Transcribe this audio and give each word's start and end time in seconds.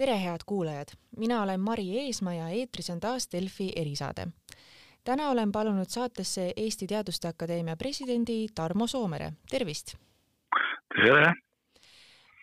tere, 0.00 0.16
head 0.16 0.40
kuulajad, 0.46 0.88
mina 1.16 1.42
olen 1.42 1.60
Mari 1.60 1.98
Eesmaa 1.98 2.34
ja 2.34 2.48
eetris 2.48 2.90
on 2.90 3.00
taas 3.00 3.28
Delfi 3.32 3.72
erisaade. 3.76 4.26
täna 5.04 5.28
olen 5.30 5.52
palunud 5.52 5.88
saatesse 5.88 6.52
Eesti 6.56 6.86
Teaduste 6.86 7.28
Akadeemia 7.28 7.76
presidendi 7.76 8.46
Tarmo 8.54 8.86
Soomere, 8.86 9.32
tervist! 9.50 9.94
tere! 11.04 11.49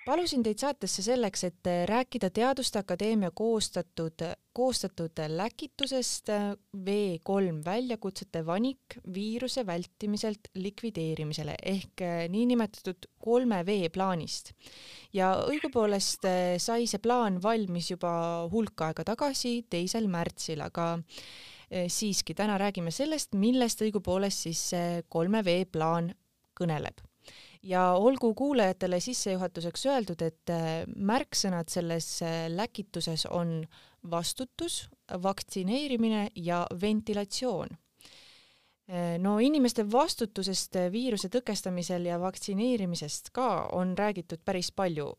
Palusin 0.07 0.43
teid 0.45 0.61
saatesse 0.61 1.03
selleks, 1.03 1.43
et 1.43 1.69
rääkida 1.89 2.29
Teaduste 2.33 2.79
Akadeemia 2.79 3.31
koostatud, 3.35 4.23
koostatud 4.55 5.19
läkitusest 5.27 6.31
V3 6.87 7.57
väljakutsete 7.65 8.45
vanik 8.45 8.97
viiruse 9.13 9.65
vältimiselt 9.67 10.47
likvideerimisele 10.55 11.57
ehk 11.73 12.05
niinimetatud 12.29 13.09
kolme 13.19 13.63
V 13.65 13.89
plaanist. 13.93 14.53
ja 15.13 15.33
õigupoolest 15.49 16.29
sai 16.63 16.87
see 16.87 17.03
plaan 17.03 17.41
valmis 17.43 17.91
juba 17.91 18.13
hulk 18.51 18.87
aega 18.87 19.03
tagasi, 19.03 19.65
teisel 19.69 20.07
märtsil, 20.07 20.61
aga 20.61 20.95
siiski 21.67 22.33
täna 22.33 22.55
räägime 22.57 22.91
sellest, 22.95 23.35
millest 23.35 23.83
õigupoolest 23.83 24.47
siis 24.47 24.63
see 24.71 25.03
kolme 25.09 25.43
V 25.43 25.65
plaan 25.71 26.13
kõneleb 26.57 27.06
ja 27.67 27.91
olgu 27.91 28.33
kuulajatele 28.33 28.99
sissejuhatuseks 28.99 29.85
öeldud, 29.85 30.21
et 30.23 30.53
äh, 30.53 30.85
märksõnad 30.95 31.71
selles 31.71 32.21
äh, 32.23 32.45
läkituses 32.53 33.27
on 33.31 33.59
vastutus, 34.11 34.85
vaktsineerimine 35.23 36.29
ja 36.35 36.63
ventilatsioon. 36.81 37.75
Äh, 38.87 39.17
no 39.19 39.35
inimeste 39.43 39.83
vastutusest 39.91 40.79
viiruse 40.93 41.27
tõkestamisel 41.33 42.07
ja 42.07 42.19
vaktsineerimisest 42.21 43.33
ka 43.35 43.49
on 43.75 43.97
räägitud 43.99 44.45
päris 44.45 44.71
palju. 44.71 45.11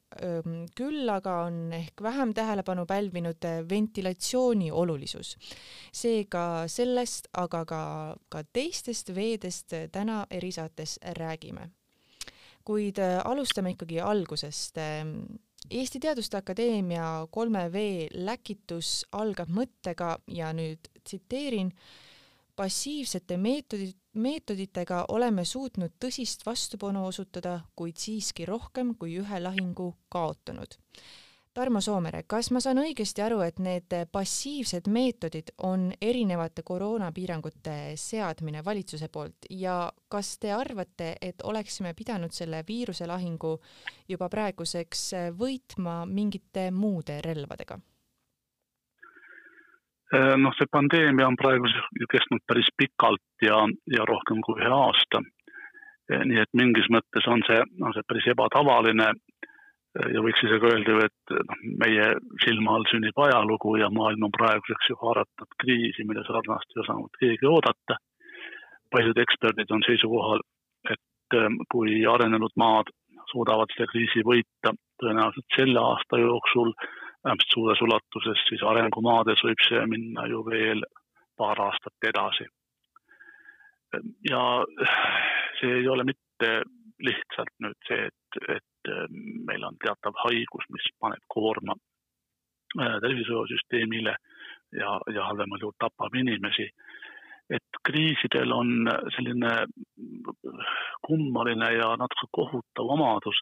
küll 0.76 1.08
aga 1.12 1.34
on 1.46 1.72
ehk 1.72 2.02
vähem 2.02 2.32
tähelepanu 2.34 2.86
pälvinud 2.86 3.44
ventilatsiooni 3.68 4.70
olulisus. 4.72 5.36
seega 5.92 6.64
sellest, 6.66 7.28
aga 7.32 7.64
ka, 7.64 7.82
ka 8.28 8.42
teistest 8.52 9.14
veedest 9.14 9.74
täna 9.92 10.26
erisaates 10.30 10.98
räägime 11.18 11.77
kuid 12.68 13.00
äh, 13.00 13.18
alustame 13.24 13.72
ikkagi 13.74 14.00
algusest. 14.04 14.78
Ähm, 14.82 15.14
Eesti 15.70 16.00
Teaduste 16.00 16.38
Akadeemia 16.38 17.26
kolme 17.30 17.66
V 17.72 17.80
läkitus 18.14 19.02
algab 19.12 19.50
mõttega 19.52 20.14
ja 20.32 20.52
nüüd 20.56 20.88
tsiteerin, 21.02 21.72
passiivsete 22.56 23.36
meetodid, 23.40 23.96
meetoditega 24.18 25.04
oleme 25.14 25.44
suutnud 25.44 25.96
tõsist 26.00 26.46
vastupanu 26.46 27.04
osutada, 27.08 27.60
kuid 27.76 28.00
siiski 28.00 28.46
rohkem 28.48 28.94
kui 28.98 29.18
ühe 29.20 29.42
lahingu 29.42 29.92
kaotanud 30.12 30.78
Tarmo 31.54 31.80
Soomere, 31.80 32.22
kas 32.28 32.50
ma 32.54 32.60
saan 32.62 32.78
õigesti 32.78 33.22
aru, 33.24 33.40
et 33.42 33.58
need 33.58 33.94
passiivsed 34.12 34.86
meetodid 34.94 35.50
on 35.66 35.88
erinevate 36.00 36.62
koroonapiirangute 36.62 37.76
seadmine 37.98 38.62
valitsuse 38.64 39.08
poolt 39.12 39.48
ja 39.50 39.80
kas 40.08 40.36
te 40.38 40.52
arvate, 40.54 41.14
et 41.22 41.42
oleksime 41.42 41.94
pidanud 41.98 42.34
selle 42.36 42.62
viiruselahingu 42.68 43.52
juba 44.08 44.28
praeguseks 44.28 45.04
võitma 45.38 46.04
mingite 46.06 46.70
muude 46.70 47.20
relvadega? 47.24 47.80
Äh, 50.14 50.36
noh, 50.40 50.54
see 50.56 50.68
pandeemia 50.72 51.26
on 51.28 51.36
praegu 51.36 51.68
ju 51.68 52.06
kestnud 52.08 52.40
päris 52.48 52.70
pikalt 52.80 53.44
ja, 53.44 53.58
ja 53.92 54.06
rohkem 54.08 54.40
kui 54.46 54.56
ühe 54.62 54.70
aasta. 54.72 55.20
Äh, 56.08 56.22
nii 56.24 56.40
et 56.40 56.54
mingis 56.56 56.88
mõttes 56.88 57.26
on 57.28 57.44
see, 57.48 57.58
on 57.82 57.92
see 57.92 58.06
päris 58.08 58.30
ebatavaline 58.32 59.10
ja 60.14 60.22
võiks 60.22 60.42
isegi 60.44 60.68
öelda 60.70 60.94
ju, 60.94 61.06
et 61.06 61.32
noh, 61.48 61.62
meie 61.82 62.06
silma 62.44 62.76
all 62.76 62.86
sünnib 62.90 63.18
ajalugu 63.24 63.76
ja 63.80 63.88
maailm 63.94 64.28
on 64.28 64.34
praeguseks 64.36 64.90
ju 64.92 64.98
haaratud 65.00 65.56
kriisi, 65.62 66.06
mille 66.06 66.24
sarnast 66.28 66.76
ei 66.76 66.82
osanud 66.84 67.18
keegi 67.20 67.50
oodata. 67.50 67.98
paljud 68.90 69.18
eksperdid 69.20 69.70
on 69.70 69.82
seisukohal, 69.84 70.40
et 70.90 71.36
ähm, 71.36 71.58
kui 71.72 72.06
arenenud 72.06 72.54
maad 72.56 72.88
suudavad 73.32 73.68
selle 73.74 73.90
kriisi 73.90 74.22
võita 74.24 74.72
tõenäoliselt 75.02 75.56
selle 75.56 75.80
aasta 75.80 76.20
jooksul 76.22 76.72
vähemalt 77.24 77.52
suures 77.52 77.82
ulatuses, 77.82 78.40
siis 78.48 78.62
arengumaades 78.62 79.42
võib 79.44 79.66
see 79.66 79.84
minna 79.90 80.26
ju 80.30 80.44
veel 80.46 80.82
paar 81.36 81.60
aastat 81.66 82.08
edasi. 82.10 82.46
ja 84.30 84.42
see 85.60 85.78
ei 85.80 85.88
ole 85.88 86.04
mitte 86.04 86.50
lihtsalt 87.04 87.54
nüüd 87.64 87.88
see, 87.88 88.08
et, 88.08 88.40
et 88.56 88.77
Äh, 88.88 89.06
meil 89.48 89.64
on 89.64 89.76
teatav 89.82 90.16
haigus, 90.24 90.66
mis 90.72 90.86
paneb 91.00 91.24
koorma 91.34 91.74
äh, 92.80 92.96
tervishoiusüsteemile 93.04 94.14
ja, 94.80 94.94
ja 95.14 95.26
halvemal 95.28 95.60
juhul 95.62 95.76
tapab 95.84 96.14
inimesi. 96.14 96.70
et 97.56 97.78
kriisidel 97.88 98.50
on 98.52 98.90
selline 99.14 99.50
kummaline 101.06 101.70
ja 101.72 101.86
natuke 101.96 102.26
kohutav 102.36 102.90
omadus, 102.92 103.38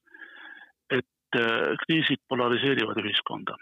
et 0.91 1.39
äh, 1.41 1.73
kriisid 1.83 2.23
polariseerivad 2.29 3.03
ühiskonda. 3.03 3.57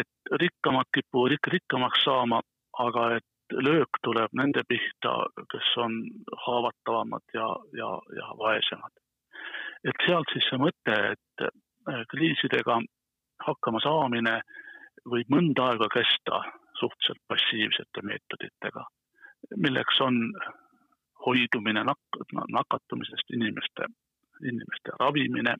et 0.00 0.34
rikkamad 0.42 0.90
kipuvad 0.94 1.32
ikka 1.32 1.50
rikkamaks 1.50 2.04
saama, 2.04 2.42
aga 2.78 3.16
et 3.16 3.56
löök 3.68 4.00
tuleb 4.02 4.32
nende 4.32 4.62
pihta, 4.68 5.14
kes 5.52 5.72
on 5.76 5.96
haavatavamad 6.46 7.24
ja, 7.34 7.48
ja, 7.80 7.90
ja 8.16 8.28
vaesemad 8.38 9.03
et 9.84 10.06
sealt 10.06 10.30
siis 10.32 10.46
see 10.48 10.60
mõte, 10.60 10.96
et 11.14 11.46
äh, 11.46 12.02
kriisidega 12.10 12.80
hakkama 13.44 13.80
saamine 13.84 14.38
võib 15.10 15.32
mõnda 15.32 15.70
aega 15.72 15.88
kesta 15.92 16.40
suhteliselt 16.78 17.20
passiivsete 17.28 18.02
meetoditega, 18.02 18.84
milleks 19.56 20.00
on 20.04 20.20
hoidumine 21.26 21.84
nak-, 21.84 22.20
nakatumisest, 22.32 23.30
inimeste, 23.36 23.88
inimeste 24.42 24.96
ravimine, 25.00 25.56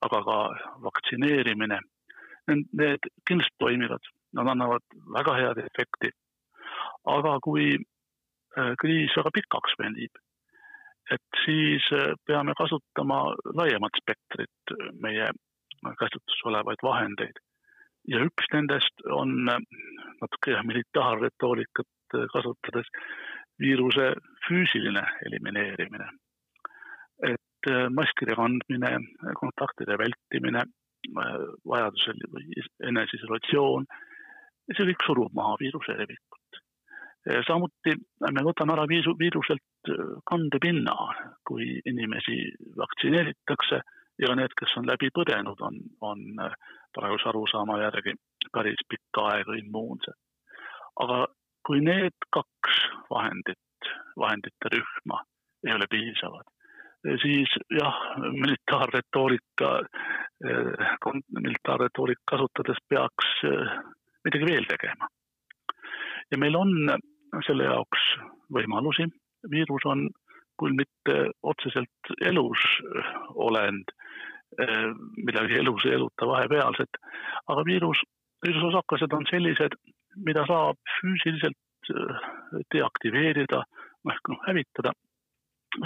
aga 0.00 0.22
ka 0.28 0.36
vaktsineerimine. 0.84 1.80
Need 2.48 3.08
kindlasti 3.26 3.58
toimivad, 3.58 4.06
nad 4.38 4.48
annavad 4.52 4.84
väga 5.14 5.34
head 5.40 5.58
efekti. 5.64 6.12
aga 7.06 7.36
kui 7.42 7.74
äh, 7.74 8.72
kriis 8.82 9.12
väga 9.16 9.30
pikaks 9.34 9.76
venib, 9.78 10.18
et 11.10 11.40
siis 11.44 11.86
äh, 11.92 12.14
peame 12.26 12.54
kasutama 12.58 13.20
laiemat 13.54 13.98
spektrit 14.00 14.72
äh, 14.74 14.88
meie 15.02 15.28
käsutuses 16.00 16.46
olevaid 16.50 16.82
vahendeid. 16.82 17.38
ja 18.08 18.22
üks 18.22 18.50
nendest 18.52 19.06
on 19.10 19.48
äh, 19.50 19.60
natuke 20.20 20.62
militaarretoorikat 20.70 22.16
kasutades 22.32 22.90
viiruse 23.60 24.12
füüsiline 24.48 25.02
elimineerimine. 25.26 26.08
et 27.32 27.68
maskide 27.90 28.34
kandmine, 28.38 28.90
kontaktide 29.40 29.96
vältimine, 29.98 30.62
vajadusel 31.66 32.20
eneseisolatsioon, 32.90 33.86
see 34.70 34.86
kõik 34.90 35.06
surub 35.06 35.32
maha 35.34 35.56
viiruse 35.62 35.96
levikut. 35.98 36.60
samuti 37.48 37.96
me 38.36 38.44
võtame 38.46 38.76
ära 38.76 38.84
viisu, 38.86 39.16
viiruselt 39.18 39.64
kandepinna, 40.30 40.94
kui 41.48 41.80
inimesi 41.86 42.38
vaktsineeritakse 42.78 43.80
ja 44.22 44.34
need, 44.38 44.54
kes 44.58 44.74
on 44.80 44.88
läbi 44.88 45.10
põdenud, 45.14 45.60
on, 45.60 45.78
on 46.00 46.22
äh, 46.40 46.54
praeguse 46.96 47.28
arusaama 47.30 47.78
järgi 47.82 48.16
päris 48.52 48.82
pikka 48.88 49.28
aega 49.32 49.56
immuunsed. 49.60 50.16
aga 51.04 51.26
kui 51.66 51.80
need 51.84 52.28
kaks 52.32 52.76
vahendit, 53.10 53.90
vahendite 54.18 54.70
rühma 54.72 55.20
ei 55.66 55.74
ole 55.74 55.88
piisavad, 55.90 56.46
siis 57.22 57.52
jah, 57.74 57.98
militaarretoorika, 58.32 59.72
äh, 60.46 61.20
militaarretoorika 61.40 62.36
kasutades 62.36 62.80
peaks 62.88 63.34
midagi 64.24 64.48
veel 64.52 64.64
tegema. 64.70 65.08
ja 66.30 66.38
meil 66.38 66.56
on 66.56 66.72
selle 67.46 67.68
jaoks 67.68 68.08
võimalusi. 68.52 69.06
Viirus 69.50 69.86
on 69.86 70.08
küll 70.60 70.76
mitte 70.76 71.16
otseselt 71.42 72.12
elus 72.24 72.62
olend, 73.34 73.90
eh, 74.60 74.92
midagi 75.16 75.58
elus 75.60 75.84
ei 75.86 75.96
eluta 75.98 76.28
vahepealset, 76.28 77.00
aga 77.52 77.64
viirus, 77.68 78.00
viirusosakesed 78.46 79.12
on 79.12 79.26
sellised, 79.30 79.76
mida 80.28 80.46
saab 80.48 80.80
füüsiliselt 81.00 81.92
eh, 81.92 82.30
deaktiveerida 82.74 83.62
ehk 84.06 84.32
noh, 84.32 84.40
hävitada 84.46 84.94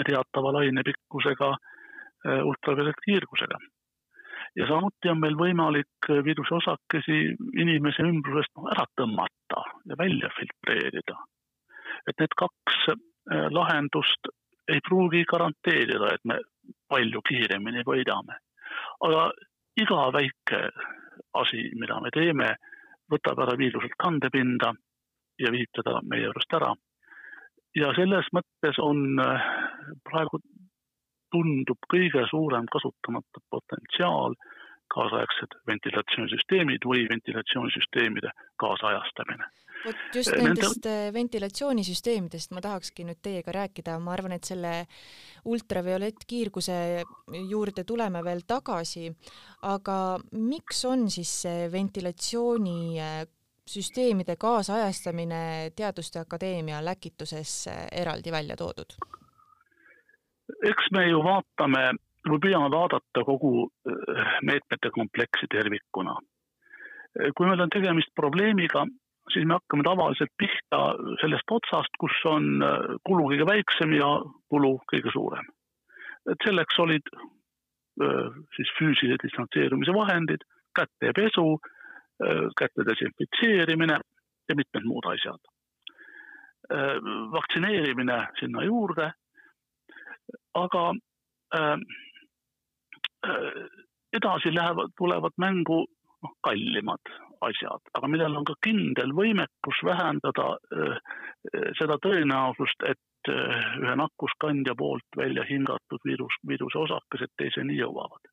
teatava 0.07 0.55
lainepikkusega 0.61 1.51
eh, 1.57 2.43
ultraviolettkiirgusega 2.47 3.59
ja 4.59 4.67
samuti 4.69 5.11
on 5.11 5.21
meil 5.23 5.37
võimalik 5.39 6.09
viiruse 6.27 6.57
osakesi 6.59 7.19
inimese 7.63 8.05
ümbrusest 8.07 8.63
ära 8.75 8.87
tõmmata 8.99 9.63
ja 9.91 9.99
välja 9.99 10.31
filtreerida. 10.39 11.19
et 12.09 12.17
need 12.19 12.35
kaks 12.43 12.77
äh, 12.89 13.01
lahendust 13.31 14.31
ei 14.71 14.81
pruugi 14.87 15.25
garanteerida, 15.25 16.15
et 16.15 16.25
me 16.25 16.39
palju 16.89 17.23
kiiremini 17.29 17.83
võidame. 17.87 18.37
aga 19.07 19.31
iga 19.77 20.11
väike 20.13 20.61
asi, 21.35 21.71
mida 21.79 22.01
me 22.01 22.11
teeme, 22.15 22.55
võtab 23.11 23.43
ära 23.43 23.57
viiruselt 23.59 23.97
kandepinda 23.99 24.73
ja 25.39 25.51
viib 25.51 25.71
teda 25.75 26.01
meie 26.03 26.29
juurest 26.29 26.55
ära. 26.59 26.73
ja 27.77 27.93
selles 27.95 28.27
mõttes 28.35 28.79
on 28.83 29.21
praegu 30.05 30.41
tundub 31.31 31.79
kõige 31.93 32.25
suurem 32.31 32.67
kasutamata 32.67 33.43
potentsiaal 33.51 34.35
kaasaegsed 34.95 35.57
ventilatsioonisüsteemid 35.71 36.87
või 36.89 37.07
ventilatsioonisüsteemide 37.11 38.33
kaasajastamine. 38.61 39.49
vot 39.85 39.97
just 40.15 40.35
nendest 40.37 40.85
Nende... 40.85 41.09
Äh, 41.09 41.13
ventilatsioonisüsteemidest 41.15 42.55
ma 42.57 42.61
tahakski 42.61 43.07
nüüd 43.09 43.21
teiega 43.23 43.53
rääkida, 43.57 43.99
ma 43.99 44.13
arvan, 44.17 44.37
et 44.37 44.45
selle 44.45 44.73
ultraviolettkiirguse 45.45 46.79
juurde 47.49 47.85
tuleme 47.85 48.25
veel 48.25 48.45
tagasi, 48.47 49.09
aga 49.63 50.19
miks 50.33 50.85
on 50.85 51.09
siis 51.11 51.33
see 51.47 51.71
ventilatsiooni 51.73 52.81
äh, 53.01 53.23
süsteemide 53.71 54.37
kaasajastamine 54.37 55.71
Teaduste 55.77 56.19
Akadeemia 56.19 56.85
läkituses 56.85 57.67
äh, 57.71 57.87
eraldi 58.03 58.33
välja 58.33 58.57
toodud? 58.57 58.99
eks 60.67 60.91
me 60.93 61.07
ju 61.09 61.23
vaatame 61.25 61.93
või 62.29 62.41
püüame 62.43 62.69
vaadata 62.73 63.25
kogu 63.25 63.53
äh, 63.67 64.35
meetmete 64.43 64.91
kompleksi 64.95 65.49
tervikuna. 65.51 66.17
kui 67.35 67.47
meil 67.47 67.61
on 67.61 67.71
tegemist 67.75 68.13
probleemiga, 68.15 68.85
siis 69.33 69.43
me 69.47 69.57
hakkame 69.57 69.83
tavaliselt 69.83 70.31
pihta 70.39 70.79
sellest 71.19 71.51
otsast, 71.51 71.97
kus 71.99 72.15
on 72.31 72.63
äh, 72.63 72.95
kulu 73.07 73.33
kõige 73.33 73.47
väiksem 73.49 73.97
ja 73.97 74.11
kulu 74.53 74.77
kõige 74.93 75.13
suurem. 75.13 75.47
et 76.31 76.47
selleks 76.47 76.79
olid 76.79 77.13
äh, 77.17 78.41
siis 78.57 78.73
füüsilise 78.79 79.19
distantseerumise 79.25 79.95
vahendid, 79.95 80.45
kätepesu, 80.77 81.59
käte 82.57 82.85
desinfitseerimine 82.85 83.97
ja 84.49 84.55
mitmed 84.55 84.85
muud 84.85 85.07
asjad. 85.09 85.41
vaktsineerimine 87.33 88.19
sinna 88.39 88.63
juurde, 88.63 89.07
aga 90.55 90.83
Äh, 91.51 91.77
edasi 94.17 94.55
lähevad, 94.55 94.93
tulevad 94.99 95.35
mängu 95.39 95.85
noh, 96.23 96.33
kallimad 96.45 97.13
asjad, 97.41 97.83
aga 97.95 98.09
millel 98.09 98.37
on 98.41 98.47
ka 98.49 98.57
kindel 98.65 99.15
võimekus 99.17 99.81
vähendada 99.87 100.49
äh, 100.77 100.99
seda 101.79 101.97
tõenäosust, 102.05 102.85
et 102.91 103.33
äh, 103.33 103.71
ühe 103.81 103.95
nakkuskandja 104.03 104.75
poolt 104.77 105.17
välja 105.17 105.47
hingatud 105.49 106.05
viirus, 106.05 106.37
viiruse 106.49 106.83
osakesed 106.85 107.33
teiseni 107.41 107.79
jõuavad. 107.81 108.29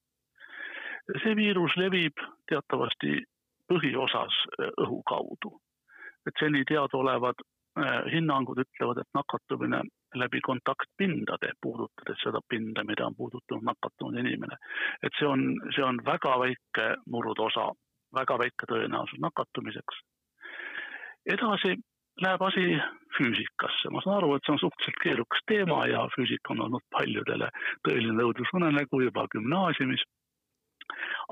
see 1.24 1.36
viirus 1.40 1.76
levib 1.80 2.20
teatavasti 2.52 3.22
põhiosas 3.72 4.36
õhu 4.84 5.02
kaudu. 5.08 5.54
et 6.28 6.36
seni 6.40 6.66
teadaolevad 6.68 7.40
hinnangud 8.12 8.60
ütlevad, 8.60 8.98
et 9.00 9.08
nakatumine 9.16 9.80
läbi 10.16 10.42
kontaktpindade, 10.42 11.52
puudutades 11.62 12.22
seda 12.24 12.40
pinda, 12.50 12.84
mida 12.84 13.06
on 13.06 13.16
puudutanud 13.16 13.64
nakatunud 13.64 14.20
inimene. 14.20 14.56
et 15.04 15.12
see 15.20 15.28
on, 15.28 15.44
see 15.76 15.84
on 15.84 16.00
väga 16.06 16.40
väike 16.40 16.88
murdosa, 17.06 17.72
väga 18.16 18.38
väike 18.40 18.70
tõenäosus 18.72 19.20
nakatumiseks. 19.20 20.02
edasi 21.26 21.76
läheb 22.22 22.42
asi 22.42 22.66
füüsikasse, 23.18 23.90
ma 23.92 24.02
saan 24.02 24.18
aru, 24.18 24.36
et 24.36 24.46
see 24.46 24.54
on 24.56 24.62
suhteliselt 24.62 25.02
keerukas 25.04 25.44
teema 25.52 25.86
ja 25.92 26.06
füüsika 26.16 26.54
on 26.54 26.64
olnud 26.68 26.86
paljudele 26.94 27.50
tõeline 27.88 28.16
nõudlusunenägu 28.22 29.02
juba 29.08 29.28
gümnaasiumis. 29.36 30.06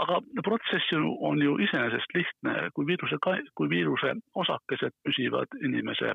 aga 0.03 0.19
protsess 0.43 0.91
ju 0.91 1.15
on 1.29 1.41
ju 1.41 1.55
iseenesest 1.63 2.15
lihtne, 2.15 2.69
kui 2.75 2.85
viiruse, 2.85 3.17
kui 3.55 3.69
viiruse 3.69 4.11
osakesed 4.35 4.91
püsivad 5.07 5.47
inimese 5.63 6.11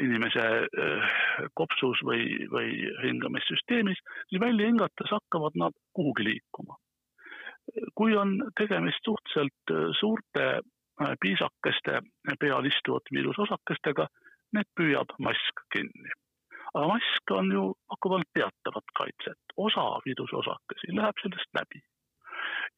inimese 0.00 0.42
äh, 0.62 1.14
kopsus 1.58 2.02
või, 2.06 2.46
või 2.52 2.70
hingamissüsteemis, 3.02 3.98
siis 4.30 4.40
välja 4.40 4.68
hingates 4.68 5.10
hakkavad 5.10 5.58
nad 5.58 5.74
kuhugi 5.96 6.24
liikuma. 6.24 6.76
kui 7.98 8.14
on 8.16 8.36
tegemist 8.58 9.02
suhteliselt 9.04 9.72
äh, 9.74 9.88
suurte 10.00 10.46
piisakeste 11.20 12.00
peal 12.40 12.64
istuvate 12.64 13.12
viirusosakestega, 13.12 14.06
need 14.56 14.68
püüab 14.78 15.10
mask 15.18 15.66
kinni. 15.74 16.14
aga 16.74 16.86
mask 16.92 17.34
on 17.34 17.52
ju, 17.52 17.66
pakub 17.88 18.16
ainult 18.16 18.32
teatavat 18.38 18.94
kaitset, 19.00 19.42
osa 19.56 19.84
viirusosakesi 20.06 20.96
läheb 20.96 21.22
sellest 21.22 21.52
läbi 21.58 21.82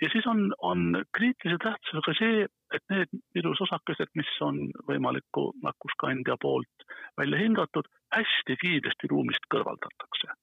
ja 0.02 0.08
siis 0.12 0.26
on, 0.26 0.54
on 0.62 1.04
kriitilise 1.16 1.58
tähtsusega 1.62 2.14
see, 2.18 2.46
et 2.74 2.84
need 2.92 3.14
viirusosakesed, 3.34 4.10
mis 4.18 4.30
on 4.44 4.60
võimaliku 4.88 5.48
nakkuskandja 5.62 6.36
poolt 6.42 6.86
välja 7.18 7.40
hingatud, 7.40 7.88
hästi 8.14 8.58
kiiresti 8.62 9.10
ruumist 9.14 9.48
kõrvaldatakse. 9.54 10.36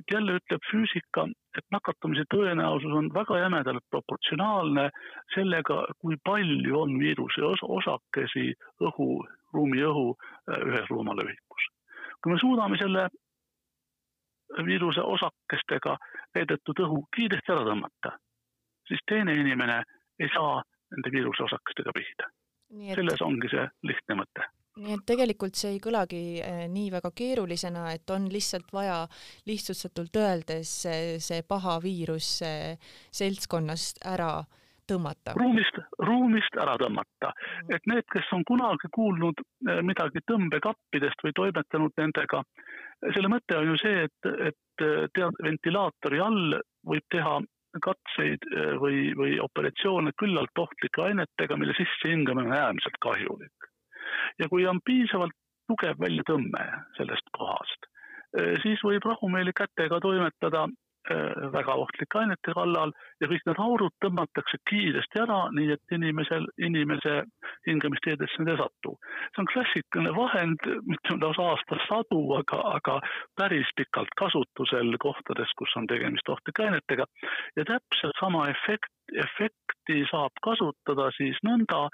et 0.00 0.12
jälle 0.12 0.38
ütleb 0.38 0.62
füüsika, 0.70 1.26
et 1.58 1.66
nakatumise 1.70 2.24
tõenäosus 2.34 2.92
on 2.96 3.10
väga 3.14 3.38
jämedalt 3.38 3.84
proportsionaalne 3.90 4.86
sellega, 5.34 5.82
kui 6.00 6.16
palju 6.24 6.80
on 6.80 6.94
viiruse 6.98 7.42
osakesi 7.62 8.54
õhu, 8.80 9.10
ruumi 9.52 9.82
õhu 9.84 10.06
äh, 10.14 10.62
ühes 10.68 10.88
ruumalõvikus. 10.90 11.68
kui 12.22 12.32
me 12.32 12.38
suudame 12.38 12.78
selle 12.78 13.08
viiruse 14.66 15.00
osakestega 15.00 15.96
veedetud 16.34 16.82
õhu 16.86 17.04
kiiresti 17.16 17.52
ära 17.52 17.64
tõmmata 17.68 18.16
siis 18.90 19.02
teine 19.08 19.34
inimene 19.38 19.82
ei 20.20 20.28
saa 20.34 20.62
nende 20.94 21.12
viiruseosakestega 21.14 21.92
pihta. 21.94 22.30
Et... 22.70 22.94
selles 22.94 23.22
ongi 23.26 23.50
see 23.52 23.66
lihtne 23.90 24.22
mõte 24.22 24.48
nii 24.80 24.94
et 24.94 25.02
tegelikult 25.04 25.58
see 25.58 25.74
ei 25.74 25.80
kõlagi 25.82 26.20
eh, 26.46 26.60
nii 26.70 26.92
väga 26.94 27.10
keerulisena, 27.18 27.88
et 27.92 28.10
on 28.14 28.28
lihtsalt 28.32 28.70
vaja 28.72 29.00
lihtsustatult 29.50 30.14
öeldes 30.16 30.70
see 31.26 31.40
paha 31.48 31.74
viirus 31.82 32.28
seltskonnast 33.18 33.98
ära 34.06 34.30
tõmmata. 34.90 35.34
ruumist, 35.38 35.78
ruumist 36.06 36.58
ära 36.62 36.76
tõmmata, 36.80 37.30
mm. 37.32 37.76
et 37.76 37.86
need, 37.90 38.06
kes 38.12 38.32
on 38.36 38.44
kunagi 38.48 38.90
kuulnud 38.94 39.40
eh, 39.42 39.80
midagi 39.86 40.22
tõmbekappidest 40.30 41.24
või 41.26 41.36
toimetanud 41.38 41.94
nendega, 42.00 42.42
selle 43.14 43.30
mõte 43.32 43.58
on 43.58 43.72
ju 43.72 43.78
see, 43.82 44.04
et, 44.08 44.30
et 44.50 44.84
eh, 44.86 45.06
tead, 45.16 45.40
ventilaatori 45.46 46.22
all 46.24 46.58
võib 46.90 47.06
teha 47.14 47.38
katseid 47.86 48.48
eh, 48.50 48.74
või, 48.82 49.10
või 49.18 49.38
operatsioone 49.42 50.14
küllalt 50.18 50.64
ohtlike 50.64 51.06
ainetega, 51.06 51.58
mille 51.60 51.76
sissehingamine 51.78 52.50
on 52.50 52.58
äärmiselt 52.58 52.98
kahjulik. 53.04 53.70
ja 54.38 54.48
kui 54.50 54.66
on 54.66 54.82
piisavalt 54.84 55.36
tugev 55.70 56.00
väljatõmme 56.02 56.64
sellest 56.96 57.28
kohast, 57.36 57.86
siis 58.62 58.80
võib 58.82 59.04
rahumeeli 59.06 59.52
kätega 59.54 60.00
toimetada 60.02 60.64
väga 61.52 61.74
ohtlike 61.80 62.18
ainete 62.18 62.52
kallal 62.54 62.92
ja 63.20 63.28
kõik 63.30 63.46
need 63.46 63.60
aurud 63.64 63.94
tõmmatakse 64.04 64.60
kiiresti 64.68 65.22
ära, 65.22 65.38
nii 65.56 65.72
et 65.74 65.94
inimesel, 65.96 66.46
inimese 66.60 67.22
hingamisteedesse 67.66 68.42
need 68.42 68.52
ei 68.54 68.60
satu. 68.60 68.96
see 69.32 69.42
on 69.42 69.50
klassikaline 69.52 70.12
vahend, 70.16 70.68
mitte 70.86 71.16
lausa 71.22 71.48
aastasadu, 71.54 72.20
aga, 72.40 72.60
aga 72.76 73.00
päris 73.36 73.72
pikalt 73.76 74.12
kasutusel 74.20 74.92
kohtades, 75.00 75.56
kus 75.58 75.76
on 75.76 75.86
tegemist 75.86 76.28
ohtlike 76.28 76.68
ainetega 76.68 77.08
ja 77.56 77.64
täpselt 77.64 78.16
sama 78.20 78.48
efekt, 78.52 78.92
efekti 79.14 80.04
saab 80.12 80.36
kasutada 80.44 81.10
siis 81.16 81.40
nõnda, 81.46 81.88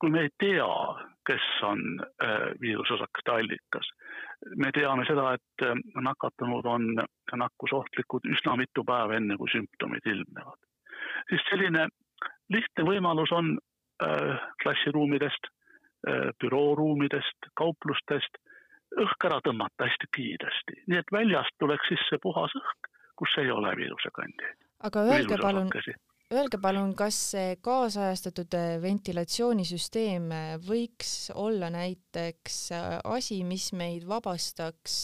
kui 0.00 0.10
me 0.10 0.26
ei 0.26 0.30
tea, 0.38 0.68
kes 1.26 1.46
on 1.66 1.82
äh, 2.00 2.46
viirusosakeste 2.60 3.32
allikas, 3.32 3.88
me 4.56 4.70
teame 4.74 5.06
seda, 5.08 5.32
et 5.38 5.66
äh, 5.66 5.74
nakatunud 6.02 6.66
on 6.70 6.88
nakkusohtlikud 7.42 8.28
üsna 8.34 8.56
mitu 8.60 8.84
päeva 8.86 9.18
enne, 9.18 9.36
kui 9.40 9.50
sümptomid 9.52 10.06
ilmnevad. 10.06 10.58
siis 11.30 11.44
selline 11.50 11.88
lihtne 12.52 12.88
võimalus 12.90 13.32
on 13.32 13.56
äh, 14.02 14.50
klassiruumidest, 14.62 15.52
bürooruumidest, 16.38 17.48
kauplustest 17.58 18.36
õhk 19.02 19.24
ära 19.26 19.40
tõmmata 19.42 19.88
hästi 19.88 20.06
kiiresti, 20.14 20.76
nii 20.92 21.00
et 21.00 21.08
väljast 21.12 21.56
tuleks 21.58 21.88
sisse 21.90 22.18
puhas 22.22 22.52
õhk, 22.60 22.90
kus 23.18 23.32
ei 23.42 23.50
ole 23.50 23.72
viirusekandjaid. 23.80 24.58
aga 24.86 25.02
öelge 25.10 25.38
palun, 25.40 25.72
Öelge 26.34 26.58
palun, 26.58 26.90
kas 26.98 27.14
see 27.30 27.52
kaasajastatud 27.62 28.54
äh, 28.58 28.80
ventilatsioonisüsteem 28.82 30.24
äh, 30.34 30.46
võiks 30.58 31.28
olla 31.38 31.68
näiteks 31.70 32.56
äh, 32.74 32.86
asi, 33.14 33.44
mis 33.46 33.68
meid 33.78 34.02
vabastaks 34.10 34.96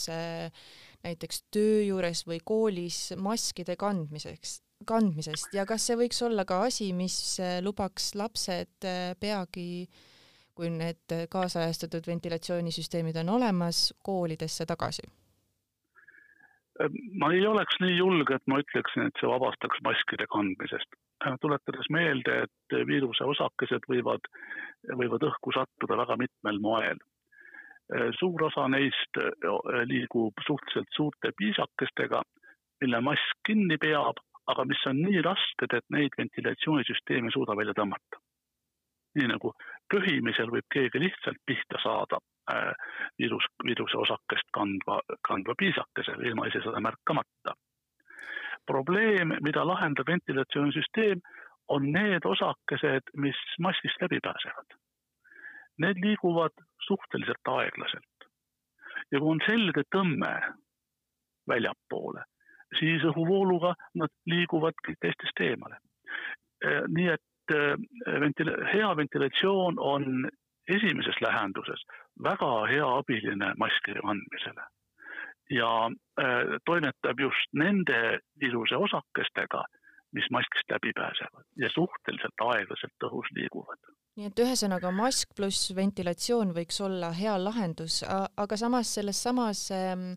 näiteks 1.06 1.44
töö 1.54 1.76
juures 1.84 2.24
või 2.26 2.40
koolis 2.42 3.12
maskide 3.22 3.76
kandmiseks, 3.78 4.56
kandmisest 4.86 5.54
ja 5.54 5.62
kas 5.66 5.86
see 5.86 6.00
võiks 6.00 6.18
olla 6.26 6.42
ka 6.42 6.58
asi, 6.66 6.88
mis 6.90 7.38
lubaks 7.62 8.16
lapsed 8.18 8.88
peagi, 9.22 9.86
kui 10.58 10.72
need 10.74 11.14
kaasajastatud 11.30 12.06
ventilatsioonisüsteemid 12.10 13.22
on 13.22 13.30
olemas, 13.38 13.92
koolidesse 14.02 14.66
tagasi? 14.66 15.06
ma 17.20 17.30
ei 17.30 17.46
oleks 17.46 17.78
nii 17.78 17.94
julge, 17.94 18.34
et 18.34 18.46
ma 18.50 18.58
ütleksin, 18.58 19.06
et 19.06 19.22
see 19.22 19.30
vabastaks 19.30 19.78
maskide 19.86 20.26
kandmisest 20.34 20.98
tuletades 21.40 21.88
meelde, 21.90 22.42
et 22.46 22.76
viiruse 22.88 23.24
osakesed 23.24 23.86
võivad, 23.90 24.28
võivad 24.98 25.24
õhku 25.28 25.54
sattuda 25.54 25.98
väga 26.04 26.18
mitmel 26.20 26.60
moel. 26.60 27.00
suur 28.18 28.42
osa 28.42 28.68
neist 28.72 29.18
liigub 29.90 30.38
suhteliselt 30.46 30.88
suurte 30.96 31.32
piisakestega, 31.36 32.22
mille 32.80 33.00
mask 33.00 33.42
kinni 33.46 33.76
peab, 33.76 34.20
aga 34.46 34.64
mis 34.64 34.82
on 34.86 35.02
nii 35.02 35.22
rasked, 35.22 35.74
et 35.76 35.84
neid 35.94 36.14
ventilatsioonisüsteem 36.18 37.28
ei 37.28 37.34
suuda 37.34 37.56
välja 37.56 37.74
tõmmata. 37.78 38.20
nii 39.12 39.28
nagu 39.28 39.50
köhimisel 39.92 40.48
võib 40.48 40.64
keegi 40.72 41.00
lihtsalt 41.02 41.40
pihta 41.44 41.76
saada 41.82 42.16
äh, 42.52 42.70
viirus, 43.20 43.44
viiruse 43.66 43.98
osakest 44.00 44.48
kandva, 44.56 45.00
kandva 45.28 45.54
piisakesega 45.58 46.28
ilma 46.30 46.46
ise 46.48 46.62
seda 46.64 46.80
märkamata. 46.80 47.52
Probleem, 48.66 49.34
mida 49.42 49.64
lahendab 49.66 50.08
ventilatsioonisüsteem, 50.08 51.20
on 51.68 51.92
need 51.92 52.26
osakesed, 52.28 53.12
mis 53.16 53.38
maskist 53.58 54.02
läbi 54.02 54.18
pääsevad. 54.22 54.76
Need 55.78 56.02
liiguvad 56.04 56.54
suhteliselt 56.86 57.48
aeglaselt 57.48 58.28
ja 59.12 59.20
kui 59.20 59.34
on 59.34 59.40
selge 59.46 59.84
tõmme 59.94 60.32
väljapoole, 61.48 62.24
siis 62.78 63.04
õhuvooluga 63.08 63.74
nad 64.00 64.12
liiguvadki 64.30 64.96
teistest 65.00 65.42
eemale. 65.44 65.78
Äh, 66.64 66.82
nii 66.88 67.08
et 67.14 67.56
äh, 67.56 67.74
ventil-, 68.24 68.54
hea 68.72 68.92
ventilatsioon 68.96 69.80
on 69.80 70.28
esimeses 70.68 71.18
lähenduses 71.24 71.82
väga 72.22 72.52
hea 72.70 72.86
abiline 73.00 73.52
maski 73.58 73.96
kandmisele 73.98 74.68
ja 75.52 75.70
äh, 75.88 76.56
toimetab 76.64 77.20
just 77.20 77.52
nende 77.52 78.18
viiruse 78.40 78.76
osakestega, 78.76 79.64
mis 80.16 80.28
maskist 80.30 80.70
läbi 80.72 80.92
pääsevad 80.96 81.46
ja 81.60 81.70
suhteliselt 81.72 82.46
aeglaselt 82.48 83.08
õhus 83.08 83.30
liiguvad. 83.36 83.80
nii 84.16 84.28
et 84.28 84.42
ühesõnaga 84.44 84.90
mask 84.92 85.30
pluss 85.36 85.72
ventilatsioon 85.76 86.52
võiks 86.56 86.80
olla 86.84 87.12
hea 87.16 87.38
lahendus, 87.44 88.02
aga 88.36 88.56
samas 88.60 88.92
selles 88.98 89.22
samas 89.22 89.70
ähm, 89.72 90.12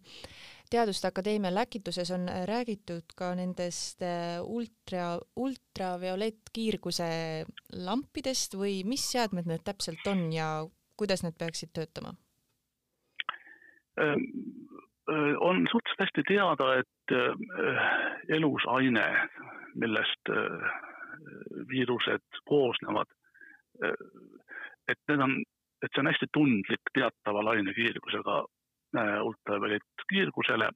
Teaduste 0.69 1.07
Akadeemia 1.07 1.53
läkituses 1.53 2.09
on 2.11 2.25
räägitud 2.49 3.13
ka 3.15 3.35
nendest 3.37 4.01
äh, 4.01 4.41
ultra, 4.41 5.19
ultraviolettkiirguse 5.35 7.09
lampidest 7.85 8.57
või 8.57 8.79
mis 8.83 9.05
seadmed 9.11 9.45
need 9.45 9.61
täpselt 9.67 10.07
on 10.09 10.25
ja 10.33 10.47
kuidas 10.97 11.21
need 11.23 11.37
peaksid 11.37 11.69
töötama? 11.75 12.15
Ehm, 14.01 14.25
äh, 14.25 14.74
on 15.39 15.67
suhteliselt 15.71 15.99
hästi 15.99 16.23
teada, 16.27 16.69
et 16.81 17.13
äh, 17.13 18.37
elus 18.37 18.63
aine, 18.67 19.05
millest 19.75 20.31
viirused 21.69 22.39
koosnevad, 22.49 23.09
et 24.87 24.99
need 25.09 25.21
on, 25.21 25.33
et 25.83 25.91
see 25.91 26.01
on 26.01 26.09
hästi 26.09 26.27
tundlik 26.33 26.91
teatava 26.95 27.43
lainekiirgusega 27.49 28.43
ultraviolettkiirgusele. 29.29 30.69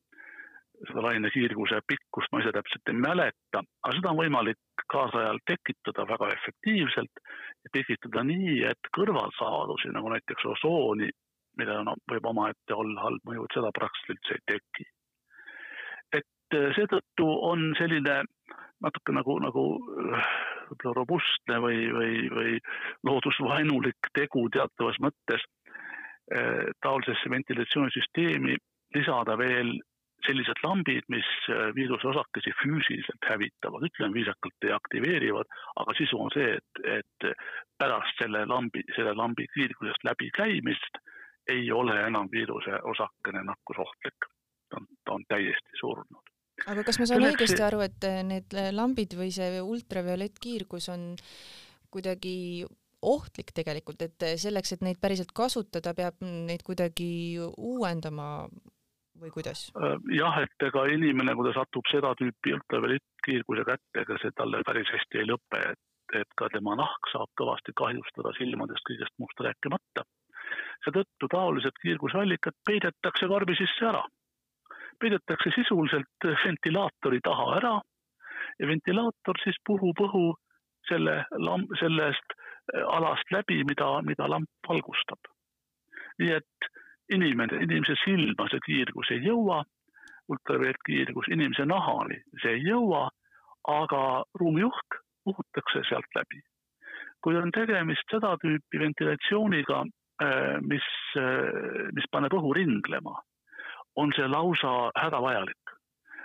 seda 0.88 1.02
lainekiirguse 1.04 1.82
pikkust 1.88 2.32
ma 2.32 2.40
ise 2.40 2.54
täpselt 2.56 2.88
ei 2.88 2.96
mäleta, 2.96 3.60
aga 3.84 3.96
seda 3.98 4.12
on 4.14 4.20
võimalik 4.22 4.84
kaasajal 4.94 5.42
tekitada 5.52 6.06
väga 6.08 6.30
efektiivselt 6.38 7.20
ja 7.66 7.72
tekitada 7.74 8.24
nii, 8.24 8.54
et 8.70 8.92
kõrvalsaadusi 8.96 9.92
nagu 9.92 10.14
näiteks 10.14 10.46
osooni, 10.54 11.10
millel 11.60 11.84
no, 11.88 11.98
võib 12.12 12.32
omaette 12.32 12.76
olla 12.76 13.08
halb 13.08 13.30
mõju, 13.30 13.46
et 13.46 13.58
seda 13.58 13.74
praktiliselt 13.76 14.16
üldse 14.18 14.38
ei 14.40 14.46
teki. 14.54 14.88
et 16.22 16.58
eh, 16.58 16.70
seetõttu 16.78 17.28
on 17.52 17.70
selline 17.80 18.22
natuke 18.80 19.14
nagu, 19.16 19.38
nagu 19.44 19.66
eh, 19.78 20.34
võib-olla 20.72 20.98
robustne 21.02 21.62
või, 21.64 21.86
või, 21.94 22.26
või 22.34 22.58
loodusvaenulik 23.10 24.12
tegu 24.16 24.48
teatavas 24.54 25.00
mõttes 25.04 25.46
Eh, 26.30 26.66
taolisesse 26.82 27.30
ventilatsioonisüsteemi 27.30 28.54
lisada 28.94 29.34
veel 29.38 29.72
sellised 30.28 30.60
lambid, 30.62 31.08
mis 31.10 31.30
viirusosakesi 31.74 32.52
füüsiliselt 32.60 33.26
hävitavad, 33.32 33.86
ütleme 33.88 34.14
viisakalt 34.14 34.54
deaktiveerivad, 34.66 35.50
aga 35.82 35.96
sisu 35.98 36.20
on 36.22 36.30
see, 36.36 36.52
et, 36.60 36.82
et 37.00 37.28
pärast 37.82 38.22
selle 38.22 38.44
lambi, 38.52 38.84
selle 38.98 39.16
lambi 39.18 39.48
kiirgusest 39.56 40.06
läbikäimist 40.06 41.02
ei 41.50 41.72
ole 41.72 41.96
enam 42.08 42.30
viiruse 42.32 42.82
osakene 42.94 43.44
nakkusohtlik. 43.48 44.28
ta 44.70 44.78
on, 44.78 44.88
ta 45.06 45.14
on 45.18 45.24
täiesti 45.28 45.80
surnud. 45.80 46.34
aga 46.68 46.84
kas 46.84 47.00
ma 47.00 47.06
saan 47.10 47.22
Selleks... 47.22 47.38
õigesti 47.38 47.64
aru, 47.66 47.80
et 47.86 48.10
need 48.28 48.58
lambid 48.76 49.16
või 49.18 49.32
see 49.34 49.62
ultraviolettkiirgus 49.62 50.90
on 50.94 51.16
kuidagi 51.90 52.66
ohtlik 53.02 53.54
tegelikult, 53.56 54.02
et 54.04 54.26
selleks, 54.42 54.74
et 54.76 54.82
neid 54.84 55.00
päriselt 55.02 55.32
kasutada, 55.36 55.94
peab 55.96 56.20
neid 56.22 56.66
kuidagi 56.68 57.40
uuendama 57.58 58.28
või 59.22 59.32
kuidas? 59.36 59.68
Äh, 59.80 59.96
jah, 60.16 60.40
et 60.44 60.68
ega 60.68 60.86
inimene, 60.94 61.36
kui 61.36 61.48
ta 61.50 61.60
satub 61.60 61.88
seda 61.92 62.14
tüüpi 62.20 62.56
ultraviolettkiirguse 62.58 63.66
kätte, 63.68 64.04
ega 64.04 64.18
see 64.22 64.36
talle 64.38 64.62
päris 64.68 64.92
hästi 64.96 65.22
ei 65.22 65.30
lõpe, 65.30 65.62
et, 65.74 65.84
et 66.22 66.38
ka 66.40 66.50
tema 66.54 66.76
nahk 66.80 67.12
saab 67.14 67.32
kõvasti 67.40 67.76
kahjustada 67.82 68.34
silmadest 68.40 68.86
kõigest 68.90 69.16
muust 69.22 69.44
rääkimata. 69.46 70.06
Seetõttu 70.86 71.30
taolised 71.32 71.76
kiirgusallikad 71.82 72.58
peidetakse 72.66 73.28
karbi 73.28 73.56
sisse 73.60 73.86
ära. 73.92 74.04
peidetakse 75.00 75.52
sisuliselt 75.56 76.28
ventilaatori 76.46 77.20
taha 77.24 77.56
ära 77.58 77.76
ja 78.60 78.68
ventilaator 78.68 79.40
siis 79.44 79.60
puhub 79.68 80.02
õhu 80.08 80.26
selle 80.90 81.24
lamb, 81.38 81.72
sellest 81.80 82.36
alast 82.98 83.32
läbi, 83.32 83.64
mida, 83.64 84.02
mida 84.02 84.28
lamp 84.30 84.50
valgustab. 84.68 85.32
nii 86.20 86.32
et 86.36 86.70
inimene, 87.16 87.64
inimese 87.64 87.96
silma 88.04 88.48
see 88.52 88.60
kiirgus 88.66 89.12
ei 89.16 89.22
jõua, 89.26 89.62
ultraviolettkiirgus 90.30 91.32
inimese 91.34 91.66
nahani 91.66 92.20
see 92.42 92.58
ei 92.58 92.66
jõua, 92.68 93.08
aga 93.68 94.02
ruumiuhk 94.40 95.00
puhutakse 95.24 95.84
sealt 95.90 96.20
läbi. 96.20 96.42
kui 97.24 97.36
on 97.36 97.52
tegemist 97.52 98.12
seda 98.12 98.36
tüüpi 98.44 98.80
ventilatsiooniga, 98.80 99.80
äh, 99.84 99.99
mis, 100.62 100.86
äh, 101.18 101.90
mis 101.96 102.08
paneb 102.12 102.34
õhu 102.36 102.54
ringlema, 102.58 103.16
on 103.96 104.12
see 104.16 104.28
lausa 104.28 104.92
hädavajalik. 105.00 105.76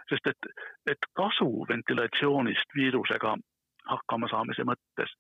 sest 0.09 0.27
et, 0.29 0.47
et 0.93 1.07
kasu 1.17 1.65
ventilatsioonist 1.69 2.75
viirusega 2.77 3.31
hakkama 3.89 4.29
saamise 4.29 4.65
mõttes 4.69 5.15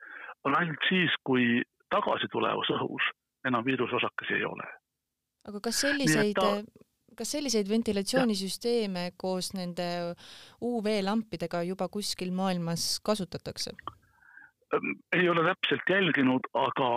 on 0.44 0.56
ainult 0.58 0.88
siis, 0.88 1.12
kui 1.24 1.62
tagasitulevas 1.92 2.68
õhus 2.76 3.06
enam 3.48 3.64
viirusosakesi 3.64 4.38
ei 4.38 4.44
ole. 4.44 4.66
aga 5.48 5.60
kas 5.64 5.80
selliseid 5.86 6.36
ta... 6.36 6.50
kas 7.16 7.32
selliseid 7.36 7.68
ventilatsioonisüsteeme 7.68 9.10
koos 9.16 9.52
nende 9.56 9.88
UV-lampidega 10.60 11.62
juba 11.70 11.88
kuskil 11.88 12.32
maailmas 12.32 12.98
kasutatakse? 13.04 13.72
Ei 15.16 15.28
ole 15.28 15.44
täpselt 15.47 15.90
jälginud, 15.90 16.47
aga 16.59 16.88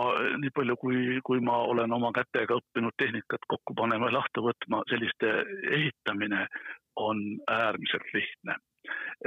nii 0.42 0.50
palju, 0.54 0.76
kui, 0.80 1.20
kui 1.24 1.40
ma 1.44 1.58
olen 1.70 1.92
oma 1.94 2.10
kätega 2.16 2.56
õppinud 2.58 2.96
tehnikat 2.98 3.44
kokku 3.48 3.76
panema 3.78 4.08
ja 4.08 4.18
lahti 4.18 4.42
võtma, 4.42 4.82
selliste 4.90 5.30
ehitamine 5.70 6.46
on 6.96 7.22
äärmiselt 7.50 8.14
lihtne. 8.14 8.56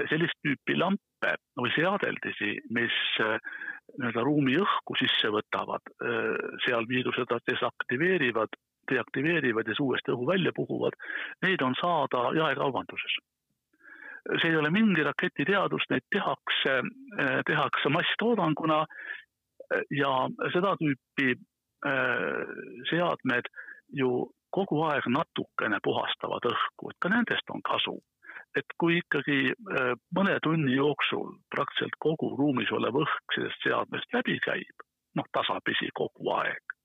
sellist 0.10 0.38
tüüpi 0.42 0.74
lampe 0.80 1.36
või 1.60 1.70
seadeldisi, 1.76 2.56
mis 2.74 2.96
nii-öelda 3.20 4.24
ruumi 4.26 4.56
õhku 4.58 4.96
sisse 4.98 5.30
võtavad, 5.30 5.92
seal 6.66 6.88
viirused 6.90 7.36
desaktiveerivad, 7.52 8.56
deaktiveerivad 8.92 9.68
ja 9.68 9.76
uuesti 9.80 10.16
õhu 10.16 10.28
välja 10.32 10.52
puhuvad, 10.56 10.98
neid 11.46 11.62
on 11.62 11.76
saada 11.82 12.32
jaekaubanduses. 12.40 13.20
See 14.42 14.52
ei 14.52 14.58
ole 14.60 14.70
mingi 14.74 15.04
raketiteadus, 15.04 15.88
neid 15.90 16.06
tehakse, 16.14 16.82
tehakse 17.48 17.90
masstoodanguna 17.90 18.84
ja 19.96 20.12
seda 20.54 20.76
tüüpi 20.82 21.34
seadmed 22.92 23.50
ju 23.98 24.12
kogu 24.54 24.84
aeg 24.86 25.08
natukene 25.10 25.80
puhastavad 25.84 26.46
õhku, 26.52 26.92
et 26.92 27.00
ka 27.02 27.10
nendest 27.10 27.50
on 27.54 27.64
kasu 27.66 27.98
et 28.58 28.74
kui 28.80 29.00
ikkagi 29.00 29.52
äh, 29.52 29.94
mõne 30.16 30.36
tunni 30.44 30.76
jooksul 30.76 31.30
praktiliselt 31.54 31.96
kogu 32.04 32.34
ruumis 32.36 32.72
olev 32.76 33.00
õhk 33.04 33.36
sellest 33.36 33.64
seadmest 33.64 34.18
läbi 34.18 34.38
käib, 34.44 34.86
noh, 35.16 35.28
tasapisi 35.36 35.90
kogu 35.96 36.34
aeg, 36.36 36.76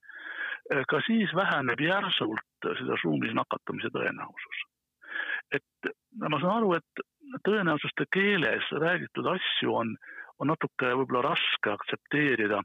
ka 0.91 0.99
siis 1.07 1.31
väheneb 1.35 1.81
järsult 1.83 2.71
selles 2.79 3.03
ruumis 3.07 3.35
nakatumise 3.39 3.91
tõenäosus. 3.95 4.63
et 5.55 5.91
ma 6.19 6.41
saan 6.43 6.57
aru, 6.59 6.73
et 6.75 7.05
tõenäosuste 7.47 8.07
keeles 8.13 8.69
räägitud 8.81 9.27
asju 9.35 9.75
on, 9.75 9.97
on 10.39 10.53
natuke 10.53 10.93
võib-olla 11.01 11.31
raske 11.31 11.73
aktsepteerida, 11.73 12.63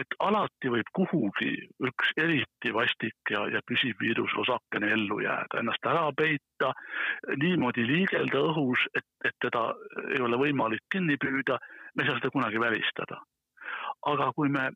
et 0.00 0.14
alati 0.24 0.70
võib 0.72 0.88
kuhugi 0.96 1.52
üks 1.88 2.12
eriti 2.16 2.72
vastik 2.74 3.32
ja, 3.32 3.44
ja 3.52 3.60
püsiv 3.68 3.98
viirusosakene 4.00 4.92
ellu 4.96 5.20
jääda, 5.24 5.60
ennast 5.60 5.88
ära 5.88 6.06
peita, 6.16 6.72
niimoodi 7.42 7.84
liigelda 7.86 8.44
õhus, 8.52 8.86
et, 8.96 9.08
et 9.28 9.36
teda 9.44 9.66
ei 10.14 10.22
ole 10.24 10.40
võimalik 10.40 10.86
kinni 10.92 11.18
püüda, 11.20 11.58
me 11.94 12.04
ei 12.04 12.08
saa 12.08 12.20
seda 12.20 12.32
kunagi 12.32 12.60
välistada. 12.60 13.20
aga 14.06 14.32
kui 14.34 14.48
me 14.48 14.70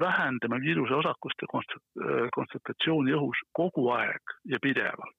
vähendame 0.00 0.60
viiruse 0.60 0.94
osakuste 0.94 1.46
kontsentratsiooni 1.50 3.12
õhus 3.14 3.42
kogu 3.52 3.90
aeg 3.94 4.34
ja 4.50 4.58
pidevalt, 4.62 5.16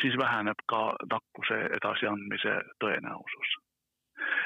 siis 0.00 0.16
väheneb 0.18 0.64
ka 0.68 0.94
nakkuse 1.10 1.58
edasiandmise 1.78 2.56
tõenäosus. 2.82 3.58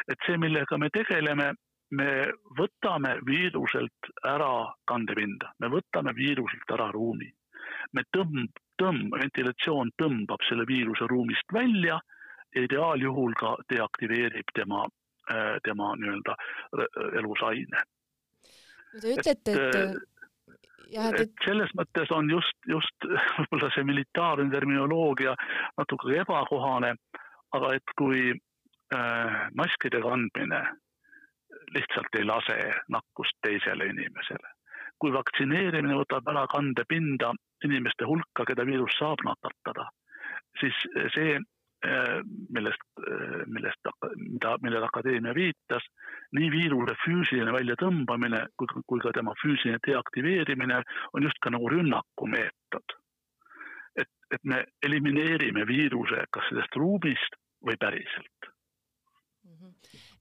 et 0.08 0.18
see, 0.26 0.36
millega 0.38 0.78
me 0.78 0.88
tegeleme, 0.90 1.52
me 1.90 2.10
võtame 2.58 3.16
viiruselt 3.26 4.10
ära 4.24 4.72
kandepinda, 4.84 5.52
me 5.60 5.68
võtame 5.68 6.14
viiruselt 6.16 6.70
ära 6.78 6.90
ruumi. 6.92 7.30
me 7.92 8.02
tõmb, 8.16 8.52
tõmb, 8.82 9.14
ventilatsioon 9.20 9.90
tõmbab 10.02 10.42
selle 10.48 10.66
viiruse 10.66 11.06
ruumist 11.06 11.52
välja 11.52 12.00
ja 12.54 12.62
ideaaljuhul 12.62 13.34
ka 13.38 13.56
deaktiveerib 13.70 14.50
tema, 14.54 14.86
äh, 15.30 15.56
tema 15.64 15.94
nii-öelda 15.96 16.34
äh, 16.34 17.18
elusaine. 17.18 17.82
Te 19.00 19.12
ütlete, 19.12 19.52
et, 19.52 19.58
et 19.58 19.76
äh, 19.76 19.94
jah, 20.92 21.12
et, 21.14 21.32
selles 21.44 21.72
mõttes 21.78 22.10
on 22.14 22.30
just, 22.30 22.56
just 22.68 23.08
võib-olla 23.38 23.70
see 23.74 23.86
militaarne 23.86 24.50
terminoloogia 24.52 25.34
natuke 25.78 26.18
ebakohane, 26.22 26.94
aga 27.56 27.72
et 27.78 27.94
kui 27.98 28.30
äh, 28.32 29.38
maskide 29.58 30.02
kandmine 30.04 30.62
lihtsalt 31.74 32.18
ei 32.18 32.24
lase 32.24 32.58
nakkust 32.92 33.38
teisele 33.42 33.90
inimesele. 33.92 34.54
kui 34.96 35.12
vaktsineerimine 35.12 35.92
võtab 35.98 36.28
ära 36.32 36.46
kandepinda 36.48 37.34
inimeste 37.66 38.06
hulka, 38.08 38.46
keda 38.48 38.64
viirus 38.64 38.94
saab 38.96 39.20
nakatada, 39.26 39.90
siis 40.60 40.78
see, 41.12 41.34
millest, 42.56 42.84
eh, 43.02 43.42
millest, 43.46 43.90
mida, 44.16 44.56
millele 44.62 44.88
akadeemia 44.88 45.34
viitas, 45.36 45.86
nii 46.36 46.50
viiruse 46.52 46.96
füüsiline 47.04 47.54
väljatõmbamine 47.54 48.44
kui, 48.58 48.68
kui 48.86 49.02
ka 49.04 49.12
tema 49.16 49.34
füüsiline 49.42 49.80
deaktiveerimine 49.86 50.82
on 51.12 51.26
just 51.26 51.40
ka 51.42 51.52
nagu 51.54 51.70
rünnakumeetod. 51.72 52.96
et, 53.96 54.10
et 54.30 54.42
me 54.44 54.58
elimineerime 54.84 55.62
viiruse 55.66 56.26
kas 56.30 56.48
sellest 56.50 56.74
ruumist 56.76 57.38
või 57.64 57.78
päriselt. 57.80 58.50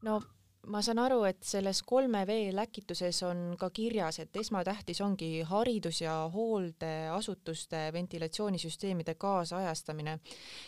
No 0.04 0.22
ma 0.68 0.82
saan 0.86 1.00
aru, 1.00 1.22
et 1.28 1.44
selles 1.46 1.82
kolme 1.86 2.24
V 2.28 2.36
läkituses 2.56 3.22
on 3.28 3.56
ka 3.60 3.70
kirjas, 3.70 4.20
et 4.20 4.36
esmatähtis 4.40 5.02
ongi 5.02 5.44
haridus- 5.48 6.02
ja 6.02 6.16
hooldeasutuste 6.34 7.94
ventilatsioonisüsteemide 7.94 9.16
kaasajastamine. 9.16 10.20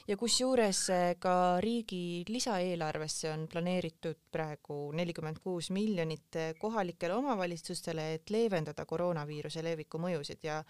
Ja 0.07 0.17
kusjuures 0.17 0.87
ka 1.19 1.35
riigi 1.61 2.23
lisaeelarvesse 2.29 3.31
on 3.31 3.47
planeeritud 3.51 4.19
praegu 4.31 4.91
nelikümmend 4.91 5.41
kuus 5.43 5.71
miljonit 5.71 6.41
kohalikele 6.59 7.13
omavalitsustele, 7.13 8.13
et 8.13 8.29
leevendada 8.29 8.85
koroonaviiruse 8.85 9.63
leviku 9.63 9.97
mõjusid. 9.97 10.43
Ja 10.43 10.63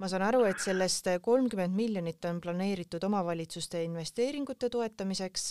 ma 0.00 0.08
saan 0.08 0.22
aru, 0.24 0.44
et 0.48 0.60
sellest 0.62 1.10
kolmkümmend 1.20 1.74
miljonit 1.76 2.24
on 2.24 2.38
planeeritud 2.40 3.04
omavalitsuste 3.04 3.82
investeeringute 3.84 4.70
toetamiseks, 4.72 5.44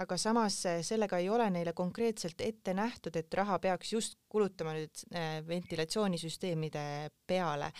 aga 0.00 0.16
samas 0.20 0.56
sellega 0.86 1.18
ei 1.20 1.28
ole 1.28 1.50
neile 1.52 1.74
konkreetselt 1.76 2.40
ette 2.44 2.72
nähtud, 2.76 3.16
et 3.20 3.34
raha 3.36 3.58
peaks 3.60 3.92
just 3.92 4.16
kulutama 4.32 4.72
nüüd 4.78 5.02
äh, 5.12 5.40
ventilatsioonisüsteemide 5.46 6.84
peale. 7.28 7.72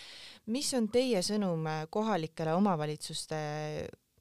mis 0.53 0.69
on 0.77 0.91
teie 0.93 1.23
sõnum 1.25 1.65
kohalikele 1.91 2.53
omavalitsuste 2.59 3.41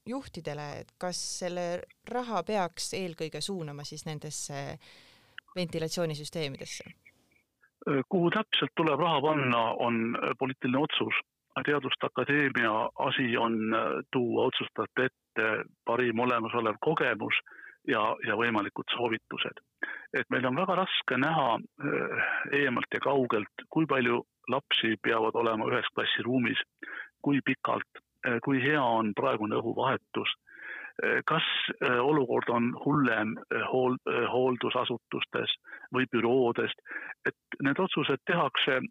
juhtidele, 0.07 0.67
et 0.81 0.93
kas 0.97 1.19
selle 1.41 1.65
raha 2.07 2.43
peaks 2.47 2.93
eelkõige 2.95 3.41
suunama 3.41 3.83
siis 3.83 4.05
nendesse 4.07 4.79
ventilatsioonisüsteemidesse? 5.55 6.87
kuhu 8.11 8.29
täpselt 8.31 8.71
tuleb 8.75 8.99
raha 8.99 9.19
panna, 9.23 9.61
on 9.83 10.15
poliitiline 10.39 10.77
otsus 10.77 11.19
Teaduste 11.65 12.05
Akadeemia 12.05 12.89
asi 12.95 13.37
on 13.37 13.73
äh, 13.73 13.81
tuua 14.11 14.45
otsustajate 14.45 15.05
ette 15.05 15.63
parim 15.85 16.19
olemasolev 16.19 16.75
kogemus 16.81 17.37
ja, 17.87 18.01
ja 18.27 18.35
võimalikud 18.35 18.91
soovitused. 18.95 19.61
et 20.13 20.29
meil 20.29 20.45
on 20.45 20.55
väga 20.55 20.75
raske 20.81 21.17
näha 21.17 21.55
äh, 21.55 22.27
eemalt 22.61 22.93
ja 22.93 22.99
kaugelt, 22.99 23.65
kui 23.69 23.85
palju 23.85 24.23
lapsi 24.49 24.95
peavad 25.03 25.35
olema 25.35 25.69
ühes 25.69 25.87
klassiruumis, 25.95 26.61
kui 27.21 27.41
pikalt, 27.45 28.03
äh, 28.27 28.39
kui 28.43 28.61
hea 28.63 28.83
on 28.83 29.13
praegune 29.15 29.59
õhuvahetus, 29.61 30.35
kas 31.25 31.45
olukord 31.79 32.49
on 32.51 32.65
hullem 32.83 33.29
hool, 33.71 33.93
hooldusasutustes 34.33 35.53
või 35.95 36.09
büroodes, 36.11 36.73
et 37.23 37.61
need 37.63 37.79
otsused 37.79 38.19
tehakse 38.27 38.81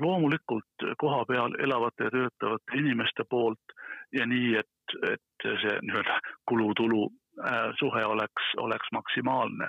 loomulikult 0.00 0.84
koha 0.98 1.24
peal 1.24 1.54
elavate 1.62 2.08
ja 2.08 2.10
töötavate 2.10 2.78
inimeste 2.78 3.24
poolt 3.30 3.76
ja 4.12 4.26
nii, 4.26 4.54
et, 4.60 4.96
et 5.10 5.46
see 5.62 5.78
nii-öelda 5.82 6.18
kulutulu 6.48 7.06
äh, 7.08 7.70
suhe 7.78 8.04
oleks, 8.04 8.50
oleks 8.56 8.92
maksimaalne. 8.92 9.68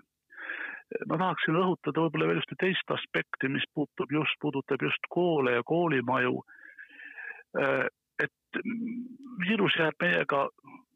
ma 1.10 1.18
tahaksin 1.18 1.56
rõhutada 1.58 2.04
võib-olla 2.04 2.28
veel 2.30 2.42
ühte 2.44 2.58
teist 2.62 2.92
aspekti, 2.94 3.50
mis 3.50 3.66
puutub 3.74 4.12
just, 4.12 4.38
puudutab 4.42 4.84
just 4.86 5.10
koole 5.10 5.56
ja 5.56 5.64
koolimaju. 5.66 6.44
Äh, 7.62 7.88
et 8.24 8.62
viirus 9.42 9.76
jääb 9.80 9.98
meiega 10.02 10.48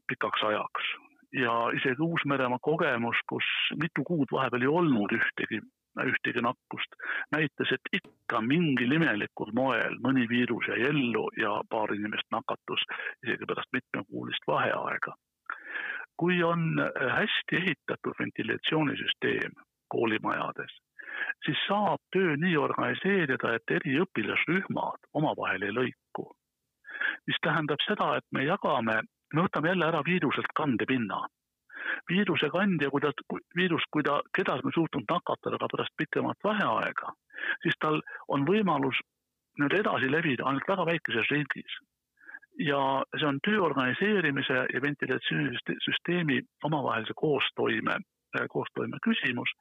pikaks 0.07 0.43
ajaks 0.51 0.93
ja 1.33 1.53
isegi 1.75 2.01
Uus-Meremaa 2.01 2.61
kogemus, 2.61 3.17
kus 3.29 3.45
mitu 3.81 4.03
kuud 4.07 4.31
vahepeal 4.31 4.63
ei 4.65 4.71
olnud 4.81 5.13
ühtegi 5.13 5.59
ühtegi 6.07 6.41
nakkust, 6.43 6.95
näitas, 7.35 7.71
et 7.75 7.91
ikka 7.99 8.41
mingil 8.41 8.91
imelikul 8.97 9.51
moel 9.55 9.97
mõni 10.03 10.27
viirus 10.29 10.67
jäi 10.71 10.81
ellu 10.89 11.27
ja 11.37 11.55
paar 11.69 11.93
inimest 11.95 12.27
nakatus 12.31 12.85
isegi 13.23 13.49
pärast 13.49 13.73
mitmekuulist 13.73 14.47
vaheaega. 14.47 15.15
kui 16.19 16.43
on 16.43 16.81
hästi 17.15 17.55
ehitatud 17.55 18.13
ventilatsioonisüsteem 18.19 19.53
koolimajades, 19.87 20.73
siis 21.45 21.61
saab 21.67 22.01
töö 22.15 22.35
nii 22.37 22.57
organiseerida, 22.57 23.53
et 23.55 23.75
eri 23.77 23.95
õpilasrühmad 24.03 25.07
omavahel 25.13 25.63
ei 25.63 25.75
lõiku. 25.79 26.27
mis 27.27 27.39
tähendab 27.41 27.79
seda, 27.87 28.15
et 28.17 28.25
me 28.31 28.43
jagame, 28.43 29.01
me 29.33 29.41
võtame 29.41 29.71
jälle 29.71 29.85
ära 29.85 30.01
viiruselt 30.05 30.51
kandepinna 30.55 31.21
viirusekandja, 32.09 32.89
kui 32.89 33.01
ta, 33.03 33.11
viirus, 33.55 33.85
kui 33.91 34.03
ta 34.03 34.19
kedagi 34.35 34.67
on 34.69 34.75
suutnud 34.75 35.07
nakatada 35.09 35.59
ka 35.61 35.69
pärast 35.71 35.95
pikemat 35.97 36.37
vaheaega, 36.43 37.13
siis 37.63 37.77
tal 37.83 38.01
on 38.27 38.45
võimalus 38.47 38.99
nüüd 39.59 39.75
edasi 39.79 40.11
levida 40.11 40.47
ainult 40.47 40.67
väga 40.67 40.85
väikeses 40.93 41.31
ringis. 41.31 41.79
ja 42.59 42.79
see 43.15 43.27
on 43.27 43.37
töö 43.47 43.59
organiseerimise 43.63 44.55
ja 44.73 44.79
ventilatsioonisüsteemi 44.83 46.41
omavahelise 46.67 47.13
koostoime, 47.15 47.95
koostoime 48.51 48.97
küsimus 49.05 49.53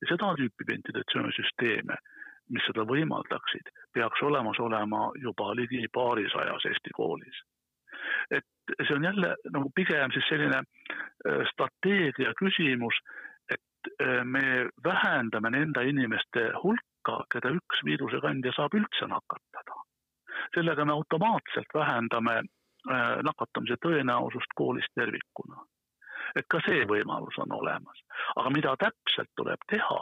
ja 0.00 0.08
seda 0.12 0.30
tüüpi 0.38 0.68
ventilatsioonisüsteeme, 0.70 1.98
mis 2.48 2.64
seda 2.70 2.86
võimaldaksid, 2.88 3.68
peaks 3.92 4.22
olemas 4.22 4.60
olema 4.68 5.10
juba 5.20 5.50
ligi 5.58 5.84
paarisajas 5.92 6.64
Eesti 6.70 6.96
koolis 6.96 7.44
et 8.30 8.74
see 8.82 8.96
on 8.96 9.04
jälle 9.04 9.34
nagu 9.52 9.70
pigem 9.74 10.12
siis 10.14 10.26
selline 10.28 10.62
strateegia 11.52 12.32
küsimus, 12.38 12.98
et 13.50 13.90
me 14.24 14.66
vähendame 14.84 15.50
nende 15.54 15.84
inimeste 15.88 16.48
hulka, 16.62 17.20
keda 17.32 17.52
üks 17.54 17.84
viirusekandja 17.86 18.52
saab 18.56 18.74
üldse 18.74 19.08
nakatada. 19.10 19.82
sellega 20.54 20.84
me 20.84 20.92
automaatselt 20.92 21.70
vähendame 21.74 22.34
äh, 22.36 23.16
nakatamise 23.24 23.78
tõenäosust 23.82 24.52
koolis 24.54 24.86
tervikuna 24.94 25.62
et 26.36 26.46
ka 26.52 26.60
see 26.66 26.84
võimalus 26.88 27.38
on 27.42 27.52
olemas. 27.56 28.02
aga 28.36 28.50
mida 28.50 28.74
täpselt 28.80 29.30
tuleb 29.36 29.62
teha, 29.72 29.98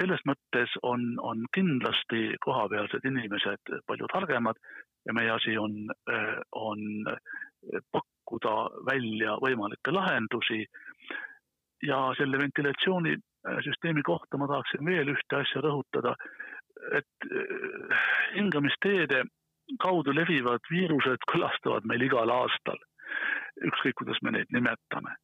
selles 0.00 0.22
mõttes 0.28 0.76
on, 0.82 1.14
on 1.20 1.44
kindlasti 1.54 2.34
kohapealsed 2.44 3.04
inimesed 3.04 3.74
palju 3.86 4.08
targemad 4.12 4.60
ja 5.06 5.12
meie 5.16 5.30
asi 5.30 5.56
on, 5.58 5.76
on 6.56 6.80
pakkuda 7.92 8.54
välja 8.90 9.36
võimalikke 9.44 9.92
lahendusi. 9.92 10.64
ja 11.84 11.98
selle 12.16 12.38
ventilatsioonisüsteemi 12.40 14.02
kohta 14.02 14.38
ma 14.40 14.46
tahaksin 14.48 14.86
veel 14.86 15.10
ühte 15.12 15.36
asja 15.36 15.60
rõhutada, 15.60 16.14
et 16.96 17.26
hingamisteede 18.36 19.24
kaudu 19.80 20.14
levivad 20.14 20.64
viirused 20.70 21.28
külastavad 21.32 21.84
meil 21.88 22.02
igal 22.06 22.30
aastal, 22.30 22.80
ükskõik 23.68 24.00
kuidas 24.00 24.20
me 24.22 24.34
neid 24.36 24.50
nimetame. 24.52 25.14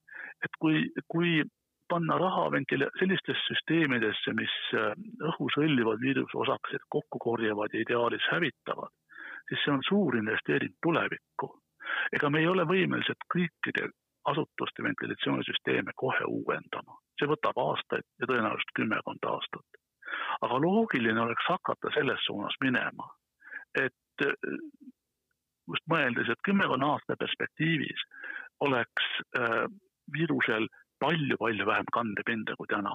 Et 0.44 0.56
kui, 0.58 0.84
kui 1.08 1.42
panna 1.90 2.18
raha 2.18 2.48
ventila-, 2.54 2.90
sellistesse 2.98 3.46
süsteemidesse, 3.48 4.34
mis 4.38 4.54
äh, 4.78 4.92
õhus 5.32 5.56
hõljuvad 5.60 6.02
viirusosakesed 6.04 6.86
kokku 6.96 7.18
korjavad 7.22 7.74
ja 7.74 7.82
ideaalis 7.84 8.26
hävitavad, 8.32 8.92
siis 9.48 9.64
see 9.64 9.74
on 9.74 9.82
suur 9.88 10.18
investeering 10.20 10.76
tulevikku. 10.86 11.50
ega 12.14 12.30
me 12.30 12.38
ei 12.38 12.46
ole 12.46 12.64
võimelised 12.68 13.24
kõikide 13.34 13.88
asutuste 14.30 14.82
ventilatsioonisüsteeme 14.86 15.92
kohe 15.96 16.24
uuendama, 16.28 16.98
see 17.18 17.28
võtab 17.28 17.58
aastaid 17.58 18.06
ja 18.20 18.28
tõenäoliselt 18.30 18.74
kümmekond 18.78 19.26
aastat. 19.32 19.80
aga 20.40 20.60
loogiline 20.62 21.20
oleks 21.20 21.46
hakata 21.48 21.90
selles 21.94 22.22
suunas 22.26 22.54
minema, 22.60 23.06
et 23.74 24.24
just 25.70 25.86
mõeldes, 25.90 26.30
et 26.30 26.42
kümmekonna 26.46 26.94
aasta 26.94 27.16
perspektiivis 27.18 28.02
oleks 28.66 29.06
äh, 29.38 29.66
viirusel 30.12 30.68
palju-palju 31.00 31.66
vähem 31.66 31.88
kandepinda 31.92 32.56
kui 32.58 32.68
täna, 32.70 32.92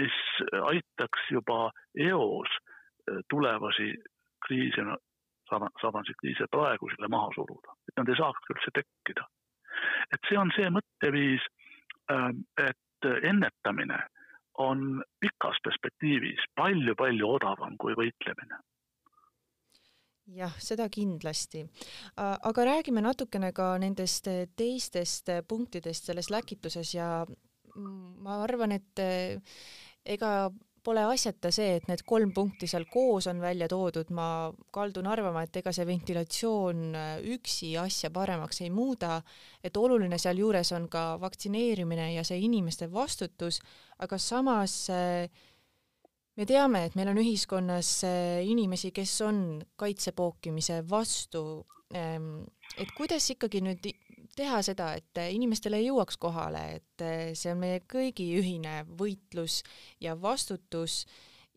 mis 0.00 0.16
aitaks 0.62 1.30
juba 1.30 1.70
eos 2.08 2.50
äh, 2.56 3.20
tulevasi 3.30 3.92
kriise, 4.46 4.86
sarnaseid 5.50 6.18
kriise 6.22 6.48
praegu 6.50 6.90
selle 6.92 7.10
maha 7.12 7.32
suruda, 7.34 7.76
et 7.88 8.00
nad 8.00 8.10
ei 8.10 8.20
saaks 8.20 8.52
üldse 8.54 8.74
tekkida. 8.80 9.26
et 10.14 10.28
see 10.28 10.38
on 10.38 10.50
see 10.56 10.68
mõtteviis, 10.72 11.44
äh, 12.12 12.30
et 12.68 13.10
ennetamine 13.30 13.98
on 14.58 15.02
pikas 15.20 15.58
perspektiivis 15.64 16.46
palju-palju 16.56 17.28
odavam 17.38 17.76
kui 17.76 17.92
võitlemine 17.94 18.58
jah, 20.34 20.54
seda 20.58 20.88
kindlasti. 20.90 21.64
aga 22.16 22.64
räägime 22.64 23.02
natukene 23.04 23.52
ka 23.52 23.76
nendest 23.78 24.28
teistest 24.56 25.30
punktidest 25.48 26.10
selles 26.10 26.30
läkituses 26.30 26.94
ja 26.94 27.26
ma 27.76 28.40
arvan, 28.44 28.72
et 28.76 29.02
eh, 29.02 29.40
ega 30.04 30.50
pole 30.86 31.02
asjata 31.02 31.50
see, 31.50 31.80
et 31.80 31.88
need 31.90 32.04
kolm 32.06 32.30
punkti 32.34 32.68
seal 32.70 32.84
koos 32.90 33.26
on 33.26 33.40
välja 33.42 33.66
toodud, 33.68 34.12
ma 34.14 34.52
kaldun 34.74 35.08
arvama, 35.10 35.42
et 35.42 35.58
ega 35.58 35.72
see 35.74 35.86
ventilatsioon 35.88 36.84
eh, 36.94 37.26
üksi 37.36 37.72
asja 37.82 38.12
paremaks 38.14 38.62
ei 38.62 38.70
muuda, 38.70 39.18
et 39.62 39.76
oluline 39.76 40.18
sealjuures 40.18 40.72
on 40.78 40.88
ka 40.92 41.08
vaktsineerimine 41.22 42.12
ja 42.14 42.24
see 42.26 42.38
inimeste 42.46 42.90
vastutus, 42.92 43.60
aga 43.98 44.18
samas 44.22 44.78
äh, 44.94 45.44
me 46.36 46.46
teame, 46.48 46.84
et 46.86 46.96
meil 46.98 47.10
on 47.12 47.20
ühiskonnas 47.20 47.92
äh, 48.06 48.42
inimesi, 48.46 48.92
kes 48.94 49.14
on 49.26 49.38
kaitsepookimise 49.80 50.82
vastu. 50.90 51.64
Ähm, 51.94 52.44
et 52.78 52.90
kuidas 52.96 53.30
ikkagi 53.32 53.62
nüüd 53.64 53.86
teha 54.36 54.60
seda, 54.66 54.90
et 54.98 55.22
inimestele 55.32 55.80
jõuaks 55.84 56.18
kohale, 56.20 56.64
et 56.80 57.04
äh, 57.04 57.32
see 57.38 57.52
on 57.54 57.62
meie 57.62 57.80
kõigi 57.88 58.28
ühine 58.40 58.82
võitlus 58.98 59.62
ja 60.02 60.16
vastutus 60.20 61.04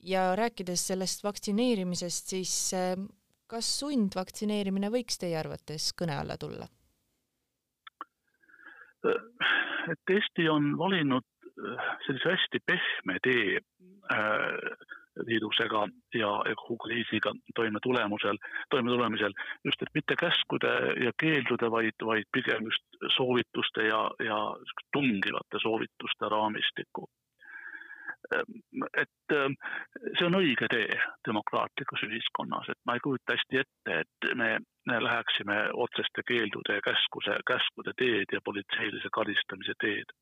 ja 0.06 0.32
rääkides 0.40 0.86
sellest 0.92 1.24
vaktsineerimisest, 1.26 2.36
siis 2.36 2.54
äh, 2.78 2.94
kas 3.50 3.72
sundvaktsineerimine 3.82 4.92
võiks 4.94 5.20
teie 5.20 5.40
arvates 5.40 5.92
kõne 5.98 6.20
alla 6.22 6.38
tulla? 6.40 6.70
Eesti 10.10 10.48
on 10.52 10.74
valinud 10.78 11.26
sellise 12.06 12.36
hästi 12.36 12.60
pehme 12.66 13.18
tee 13.24 13.60
Äh, 14.14 14.72
viirusega 15.28 15.80
ja, 16.14 16.30
ja 16.48 16.56
kogu 16.56 16.78
kriisiga 16.78 17.34
toime 17.56 17.80
tulemusel, 17.84 18.38
toime 18.70 18.90
tulemisel 18.90 19.34
just, 19.66 19.82
et 19.82 19.92
mitte 19.94 20.16
käskude 20.16 20.72
ja 21.04 21.12
keeldude, 21.20 21.68
vaid, 21.72 21.98
vaid 22.06 22.30
pigem 22.32 22.70
just 22.70 23.02
soovituste 23.18 23.84
ja, 23.90 24.00
ja 24.24 24.38
tungivate 24.96 25.60
soovituste 25.62 26.30
raamistikku. 26.34 27.10
Et 29.04 29.36
ähm, 29.36 29.60
see 30.16 30.26
on 30.30 30.40
õige 30.40 30.72
tee 30.72 30.96
demokraatlikus 31.28 32.06
ühiskonnas, 32.08 32.72
et 32.72 32.80
ma 32.86 32.96
ei 32.96 33.04
kujuta 33.04 33.36
hästi 33.36 33.62
ette, 33.66 34.00
et 34.06 34.32
me 34.40 35.04
läheksime 35.10 35.60
otseste 35.86 36.24
keeldude 36.32 36.80
ja 36.80 36.88
käskuse, 36.88 37.38
käskude 37.52 37.94
teed 38.00 38.38
ja 38.38 38.42
politseilise 38.46 39.12
karistamise 39.20 39.76
teed. 39.84 40.16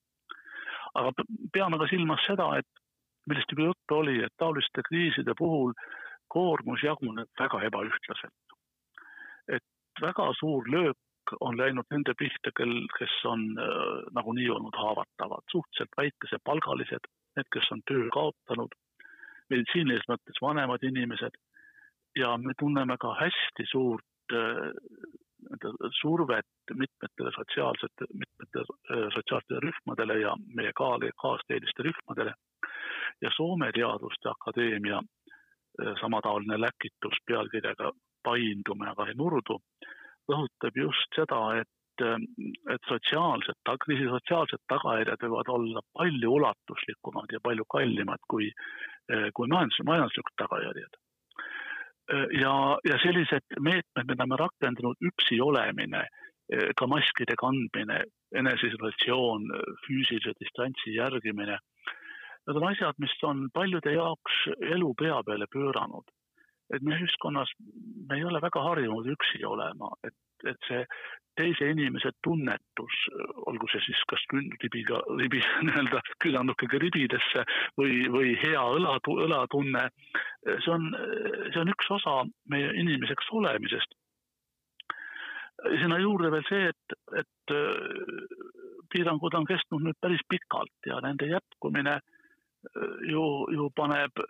Aga 0.94 1.12
peame 1.54 1.80
ka 1.82 1.88
silmas 1.90 2.24
seda, 2.28 2.50
et 2.60 2.84
millest 3.28 3.52
juba 3.52 3.70
juttu 3.70 4.00
oli, 4.02 4.20
et 4.24 4.34
taoliste 4.38 4.84
kriiside 4.88 5.36
puhul 5.38 5.74
koormus 6.32 6.84
jaguneb 6.84 7.30
väga 7.40 7.62
ebaühtlaselt. 7.70 8.56
et 9.48 9.64
väga 10.02 10.32
suur 10.40 10.68
löök 10.68 10.98
on 11.40 11.58
läinud 11.58 11.86
nende 11.92 12.14
pihta, 12.20 12.52
kel, 12.56 12.74
kes 12.98 13.14
on 13.26 13.42
äh, 13.60 14.04
nagunii 14.16 14.50
olnud 14.50 14.76
haavatavad, 14.76 15.44
suhteliselt 15.52 15.98
väikesepalgalised, 15.98 17.10
need, 17.36 17.48
kes 17.54 17.72
on 17.72 17.82
töö 17.88 18.08
kaotanud, 18.14 18.76
meditsiinilises 19.50 20.08
mõttes 20.12 20.40
vanemad 20.42 20.84
inimesed 20.84 21.36
ja 22.16 22.38
me 22.38 22.54
tunneme 22.60 22.98
ka 23.00 23.14
hästi 23.20 23.68
suurt 23.72 24.36
äh, 24.36 24.72
survet 26.02 26.46
mitmetele 26.74 27.32
sotsiaalsete, 27.36 28.08
mitmetele 28.14 29.12
sotsiaalsetele 29.16 29.60
rühmadele 29.68 30.20
ja 30.22 30.34
meie 30.56 30.72
kaal-, 30.80 31.12
kaasteeliste 31.22 31.86
rühmadele 31.88 32.34
ja 33.22 33.32
Soome 33.36 33.72
Teaduste 33.72 34.30
Akadeemia 34.30 35.02
samataoline 36.02 36.60
läkitus 36.62 37.18
pealkirjaga 37.28 37.92
Paindume, 38.24 38.90
aga 38.90 39.08
ei 39.08 39.16
murdu, 39.16 39.60
rõhutab 40.32 40.76
just 40.76 41.16
seda, 41.16 41.40
et, 41.62 42.04
et 42.74 42.90
sotsiaalsed, 42.90 43.60
kriisi 43.86 44.10
sotsiaalsed 44.10 44.64
tagajärjed 44.74 45.24
võivad 45.24 45.52
olla 45.54 45.84
palju 45.94 46.34
ulatuslikumad 46.40 47.32
ja 47.32 47.40
palju 47.44 47.66
kallimad 47.72 48.26
kui, 48.34 48.50
kui 49.34 49.54
majandus, 49.54 49.80
majanduslikud 49.86 50.36
tagajärjed. 50.44 51.00
Ja, 52.42 52.54
ja 52.88 52.98
sellised 53.04 53.60
meetmed, 53.60 54.08
mida 54.08 54.26
me 54.26 54.38
rakendanud, 54.40 55.00
üksi 55.12 55.42
olemine, 55.44 56.06
ka 56.80 56.88
maskide 56.88 57.36
kandmine, 57.40 58.04
eneseisolatsioon, 58.40 59.50
füüsilise 59.84 60.32
distantsi 60.40 60.94
järgimine 60.96 61.58
Need 62.48 62.62
on 62.62 62.70
asjad, 62.70 62.96
mis 63.04 63.14
on 63.28 63.50
paljude 63.52 63.92
jaoks 63.92 64.36
elu 64.72 64.94
pea 65.00 65.20
peale 65.28 65.48
pööranud. 65.52 66.06
et 66.76 66.84
me 66.84 66.98
ühiskonnas, 67.00 67.48
me 68.10 68.18
ei 68.18 68.26
ole 68.28 68.42
väga 68.44 68.60
harjunud 68.60 69.06
üksi 69.08 69.40
olema, 69.48 69.88
et, 70.04 70.16
et 70.46 70.68
see 70.68 70.84
teise 71.38 71.70
inimese 71.70 72.12
tunnetus, 72.26 72.96
olgu 73.50 73.70
see 73.70 73.84
siis 73.86 74.00
kas 74.10 74.24
ribiga, 74.34 75.04
ribi 75.20 75.42
nii-öelda 75.68 76.02
küünarnukiga 76.24 76.82
ribidesse 76.82 77.46
või, 77.78 78.08
või 78.14 78.34
hea 78.42 78.64
õla, 78.80 78.98
õlatunne, 79.28 79.86
see 80.48 80.74
on, 80.74 80.90
see 81.54 81.62
on 81.62 81.74
üks 81.76 81.94
osa 82.00 82.18
meie 82.54 82.74
inimeseks 82.82 83.32
olemisest. 83.40 83.98
sinna 85.82 85.98
juurde 86.02 86.32
veel 86.34 86.46
see, 86.50 86.74
et, 86.74 86.98
et 87.22 87.56
piirangud 88.94 89.34
on 89.38 89.46
kestnud 89.46 89.86
nüüd 89.86 89.98
päris 90.02 90.22
pikalt 90.30 90.90
ja 90.90 91.00
nende 91.06 91.30
jätkumine 91.30 91.98
äh, 91.98 92.17
ju, 93.10 93.24
ju 93.54 93.70
paneb, 93.76 94.24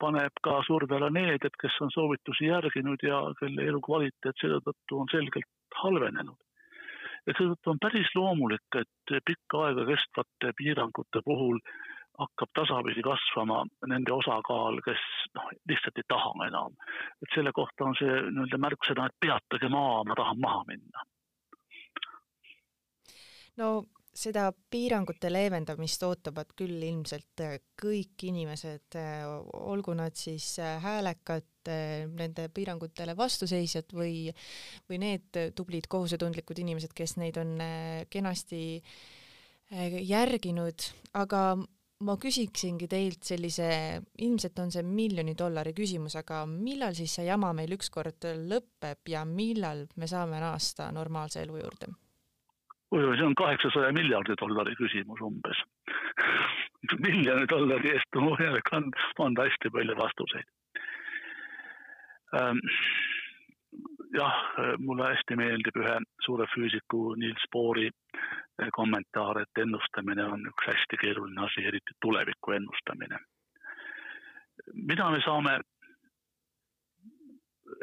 paneb 0.00 0.42
ka 0.42 0.60
surve 0.66 0.96
alla 0.96 1.10
need, 1.10 1.44
et 1.44 1.56
kes 1.60 1.76
on 1.84 1.92
soovitusi 1.94 2.48
järginud 2.48 3.02
ja 3.02 3.20
kelle 3.40 3.68
elukvaliteet 3.70 4.40
selle 4.40 4.60
tõttu 4.64 5.00
on 5.00 5.10
selgelt 5.12 5.50
halvenenud. 5.82 6.38
et 7.26 7.36
seetõttu 7.38 7.70
on 7.72 7.78
päris 7.80 8.10
loomulik, 8.14 8.76
et 8.76 9.12
pikka 9.24 9.66
aega 9.66 9.86
kestvate 9.88 10.52
piirangute 10.58 11.22
puhul 11.24 11.60
hakkab 12.18 12.50
tasapisi 12.54 13.02
kasvama 13.02 13.64
nende 13.90 14.12
osakaal, 14.12 14.78
kes 14.84 15.00
noh, 15.34 15.48
lihtsalt 15.68 15.98
ei 15.98 16.06
taha 16.08 16.46
enam. 16.46 16.76
et 17.22 17.34
selle 17.34 17.52
kohta 17.52 17.88
on 17.88 17.96
see 17.98 18.12
nii-öelda 18.28 18.60
märksõna, 18.66 19.06
et 19.06 19.18
peatage 19.20 19.68
maa, 19.68 20.04
ma 20.04 20.14
tahan 20.14 20.40
maha 20.40 20.62
minna. 20.68 21.04
no 23.56 23.84
seda 24.14 24.48
piirangute 24.70 25.30
leevendamist 25.32 26.04
ootavad 26.06 26.52
küll 26.58 26.82
ilmselt 26.86 27.42
äh, 27.42 27.56
kõik 27.80 28.26
inimesed, 28.28 28.96
äh, 29.00 29.24
olgu 29.58 29.96
nad 29.98 30.14
siis 30.18 30.54
äh, 30.62 30.78
häälekad, 30.82 31.50
nende 31.64 32.50
piirangutele 32.52 33.14
vastuseisjad 33.16 33.94
või, 33.96 34.26
või 34.84 34.98
need 35.00 35.38
tublid 35.56 35.86
kohusetundlikud 35.88 36.58
inimesed, 36.60 36.92
kes 36.92 37.16
neid 37.16 37.38
on 37.40 37.54
kenasti 38.12 38.60
järginud, 40.04 40.84
aga 41.16 41.40
ma 42.04 42.18
küsiksingi 42.20 42.84
teilt 42.92 43.24
sellise, 43.24 43.70
ilmselt 44.28 44.60
on 44.60 44.76
see 44.76 44.84
miljoni 44.84 45.32
dollari 45.32 45.72
küsimus, 45.72 46.18
aga 46.20 46.44
millal 46.52 46.92
siis 46.92 47.16
see 47.16 47.24
jama 47.30 47.54
meil 47.56 47.72
ükskord 47.78 48.28
lõpeb 48.44 49.14
ja 49.16 49.24
millal 49.24 49.86
me 49.96 50.10
saame 50.10 50.44
naasta 50.44 50.92
normaalse 50.92 51.46
elu 51.46 51.62
juurde? 51.64 51.94
See 52.94 53.26
on 53.26 53.34
kaheksasaja 53.34 53.92
miljardi 53.92 54.36
dollari 54.40 54.74
küsimus 54.78 55.22
umbes. 55.24 55.62
Miljoni 57.06 57.48
dollari 57.50 57.94
eest 57.94 58.18
on 58.20 58.30
võimalik 58.34 58.70
anda 58.76 59.48
hästi 59.48 59.72
palju 59.74 59.96
vastuseid. 59.98 60.48
Ähm, 62.38 62.60
jah, 64.14 64.40
mulle 64.78 65.10
hästi 65.12 65.36
meeldib 65.38 65.76
ühe 65.82 65.98
suure 66.26 66.46
füüsiku 66.54 67.14
Niels 67.18 67.46
Bohri 67.52 67.90
kommentaar, 68.72 69.40
et 69.42 69.62
ennustamine 69.62 70.26
on 70.30 70.46
üks 70.50 70.68
hästi 70.70 70.98
keeruline 71.02 71.46
asi, 71.46 71.66
eriti 71.66 71.96
tuleviku 72.02 72.58
ennustamine. 72.58 73.18
mida 74.74 75.10
me 75.10 75.18
saame 75.24 75.58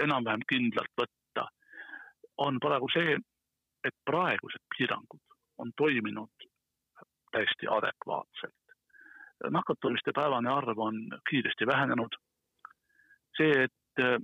enam-vähem 0.04 0.44
kindlalt 0.50 0.94
võtta, 0.98 1.44
on 2.38 2.60
praegu 2.64 2.88
see, 2.94 3.18
et 3.84 3.96
praegused 4.06 4.64
piirangud 4.78 5.38
on 5.58 5.72
toiminud 5.78 6.50
täiesti 7.32 7.68
adekvaatselt. 7.70 8.58
nakatumiste 9.50 10.12
päevane 10.16 10.50
arv 10.50 10.80
on 10.80 10.96
kiiresti 11.30 11.68
vähenenud. 11.68 12.16
see, 13.38 13.64
et 13.64 14.04
äh, 14.04 14.20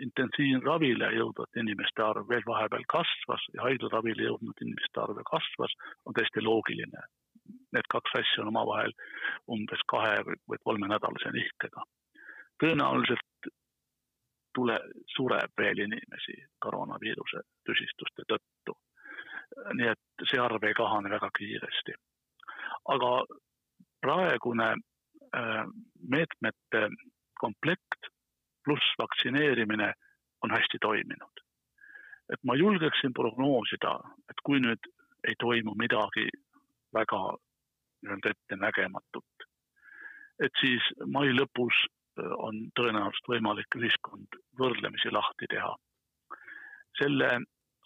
intensiivravile 0.00 1.10
jõudvate 1.12 1.60
inimeste 1.60 2.02
arv 2.02 2.28
veel 2.28 2.44
vahepeal 2.46 2.84
kasvas 2.88 3.44
ja 3.54 3.66
haiglaravile 3.66 4.28
jõudnud 4.28 4.62
inimeste 4.64 5.02
arv 5.02 5.20
kasvas, 5.30 5.74
on 6.06 6.16
täiesti 6.16 6.44
loogiline. 6.44 7.02
Need 7.72 7.88
kaks 7.92 8.16
asja 8.20 8.44
on 8.44 8.52
omavahel 8.54 8.94
umbes 9.52 9.82
kahe 9.92 10.22
või 10.26 10.58
kolmenädalase 10.64 11.32
nihkega. 11.36 11.84
tõenäoliselt 12.62 13.50
tule, 14.56 14.76
sureb 15.16 15.52
veel 15.60 15.84
inimesi 15.84 16.36
koroonaviiruse 16.64 17.42
tüsistuste 17.68 18.26
tõttu. 18.32 18.76
nii 19.78 19.88
et 19.92 20.26
see 20.30 20.40
arv 20.42 20.64
ei 20.66 20.74
kahane 20.74 21.10
väga 21.10 21.30
kiiresti. 21.38 21.94
aga 22.94 23.12
praegune 24.00 24.68
äh, 24.72 25.64
meetmete 26.14 26.82
komplekt 27.40 28.10
pluss 28.64 28.94
vaktsineerimine 28.98 29.92
on 30.42 30.50
hästi 30.50 30.78
toiminud. 30.80 31.36
et 32.32 32.40
ma 32.44 32.54
julgeksin 32.56 33.12
prognoosida, 33.14 33.98
et 34.30 34.40
kui 34.44 34.60
nüüd 34.60 34.88
ei 35.28 35.34
toimu 35.38 35.74
midagi 35.78 36.26
väga 36.94 37.20
nii-öelda 38.02 38.32
ettenägematut, 38.34 39.46
et 40.44 40.52
siis 40.60 40.82
mai 41.06 41.30
lõpus 41.34 41.78
on 42.22 42.66
tõenäoliselt 42.78 43.28
võimalik 43.28 43.78
ühiskond 43.78 44.05
võrdlemisi 44.58 45.12
lahti 45.12 45.46
teha. 45.50 45.74
selle 46.96 47.28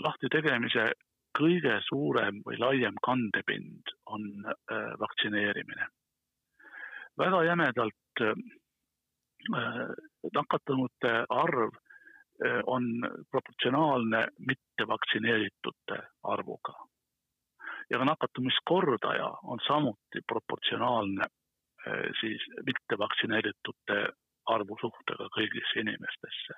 lahti 0.00 0.28
tegemise 0.30 0.92
kõige 1.38 1.78
suurem 1.87 2.42
või 2.46 2.59
laiem 2.59 2.96
kandepind 3.06 3.92
on 4.06 4.26
äh, 4.46 4.92
vaktsineerimine. 5.00 5.87
väga 7.18 7.42
jämedalt 7.44 8.22
äh, 8.22 8.35
nakatunute 10.35 11.12
arv 11.28 11.74
äh, 11.74 12.61
on 12.66 12.85
proportsionaalne 13.30 14.26
mittevaktsineeritute 14.38 15.98
arvuga. 16.22 16.74
ja 17.90 17.98
ka 17.98 18.04
nakatumiskordaja 18.04 19.30
on 19.42 19.59
samuti 19.66 20.20
proportsionaalne 20.26 21.24
siis 22.20 22.42
mittevaktsineeritute 22.66 23.69
arvu 24.70 24.78
suhtega 24.80 25.28
kõigisse 25.35 25.80
inimestesse. 25.80 26.54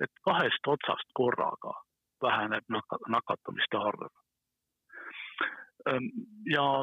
et 0.00 0.10
kahest 0.24 0.66
otsast 0.66 1.08
korraga 1.14 1.72
väheneb 2.22 2.64
nakatumiste 3.08 3.76
arv. 3.76 4.10
Ähm, 5.88 6.08
ja 6.46 6.82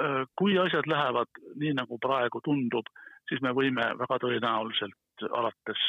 äh, 0.00 0.26
kui 0.36 0.58
asjad 0.58 0.86
lähevad 0.86 1.28
nii, 1.56 1.74
nagu 1.74 1.98
praegu 1.98 2.40
tundub, 2.44 2.86
siis 3.28 3.40
me 3.42 3.52
võime 3.52 3.84
väga 3.98 4.18
tõenäoliselt 4.18 5.26
alates 5.30 5.82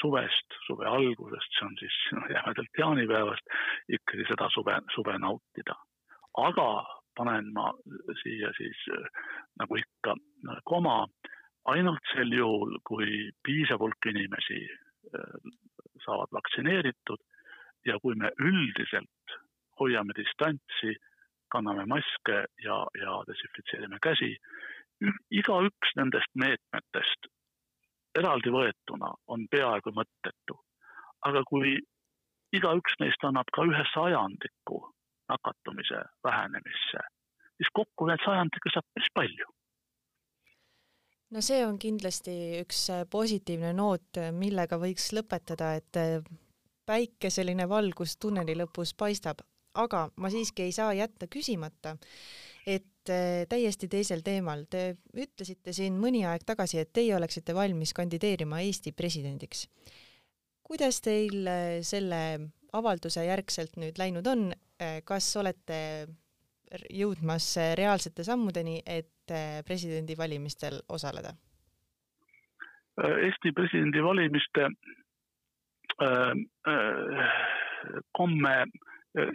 suvest, 0.00 0.46
suve 0.66 0.86
algusest, 0.86 1.50
see 1.58 1.66
on 1.66 1.76
siis 1.80 1.96
noh, 2.12 2.28
jämedalt 2.30 2.78
jaanipäevast, 2.78 3.44
ikkagi 3.88 4.28
seda 4.28 4.48
suve, 4.54 4.78
suve 4.94 5.18
nautida. 5.18 5.74
aga 6.36 6.84
panen 7.16 7.52
ma 7.52 7.72
siia 8.22 8.52
siis 8.56 8.78
nagu 9.58 9.76
ikka 9.76 10.14
koma 10.64 11.06
ainult 11.64 12.12
sel 12.14 12.32
juhul, 12.32 12.78
kui 12.84 13.30
piisav 13.44 13.80
hulk 13.80 14.06
inimesi 14.10 14.60
äh, 14.64 15.50
saavad 16.04 16.32
vaktsineeritud 16.32 17.20
ja 17.86 17.98
kui 18.02 18.14
me 18.14 18.30
üldiselt 18.40 19.38
hoiame 19.80 20.14
distantsi, 20.16 20.96
kanname 21.52 21.86
maske 21.86 22.44
ja, 22.64 22.78
ja 23.00 23.20
desinfitseerime 23.28 23.98
käsi. 24.02 24.36
igaüks 25.30 25.92
nendest 25.96 26.32
meetmetest 26.34 27.28
eraldi 28.18 28.50
võetuna 28.50 29.12
on 29.34 29.46
peaaegu 29.50 29.92
mõttetu. 29.94 30.58
aga 31.26 31.42
kui 31.50 31.78
igaüks 32.54 32.94
neist 33.00 33.24
annab 33.26 33.48
ka 33.52 33.64
ühe 33.66 33.84
sajandiku 33.92 34.78
nakatumise 35.28 36.02
vähenemisse, 36.24 37.00
siis 37.56 37.70
kokku 37.74 38.06
need 38.06 38.22
sajandikku 38.24 38.70
saab 38.72 38.86
päris 38.94 39.10
palju. 39.14 39.48
No 41.34 41.42
see 41.44 41.60
on 41.66 41.78
kindlasti 41.80 42.34
üks 42.62 42.86
äh, 42.94 43.04
positiivne 43.10 43.72
noot, 43.76 44.20
äh, 44.20 44.32
millega 44.34 44.78
võiks 44.80 45.10
lõpetada, 45.16 45.74
et 45.80 46.00
äh, 46.00 46.18
päikeseline 46.88 47.68
valgus 47.68 48.16
tunneli 48.20 48.56
lõpus 48.56 48.94
paistab, 48.98 49.42
aga 49.78 50.06
ma 50.16 50.30
siiski 50.32 50.68
ei 50.68 50.74
saa 50.74 50.94
jätta 50.96 51.28
küsimata, 51.30 51.96
et 52.68 52.86
täiesti 53.48 53.88
teisel 53.88 54.20
teemal, 54.20 54.66
te 54.68 54.98
ütlesite 55.16 55.72
siin 55.72 55.94
mõni 55.96 56.26
aeg 56.28 56.42
tagasi, 56.48 56.82
et 56.82 56.90
teie 56.92 57.14
oleksite 57.16 57.54
valmis 57.56 57.94
kandideerima 57.96 58.58
Eesti 58.60 58.92
presidendiks. 58.92 59.66
kuidas 60.60 61.00
teil 61.00 61.48
selle 61.80 62.18
avalduse 62.76 63.24
järgselt 63.24 63.78
nüüd 63.80 63.96
läinud 63.96 64.28
on, 64.28 64.50
kas 65.08 65.30
olete 65.40 65.78
jõudmas 66.92 67.54
reaalsete 67.80 68.28
sammudeni, 68.28 68.82
et 68.84 69.08
eh, 69.30 69.60
presidendivalimistel 69.66 70.80
osaleda? 70.88 71.34
Eesti 72.98 73.52
presidendivalimiste 73.54 74.64
äh, 76.02 76.32
äh, 76.68 77.32
komme 78.12 78.56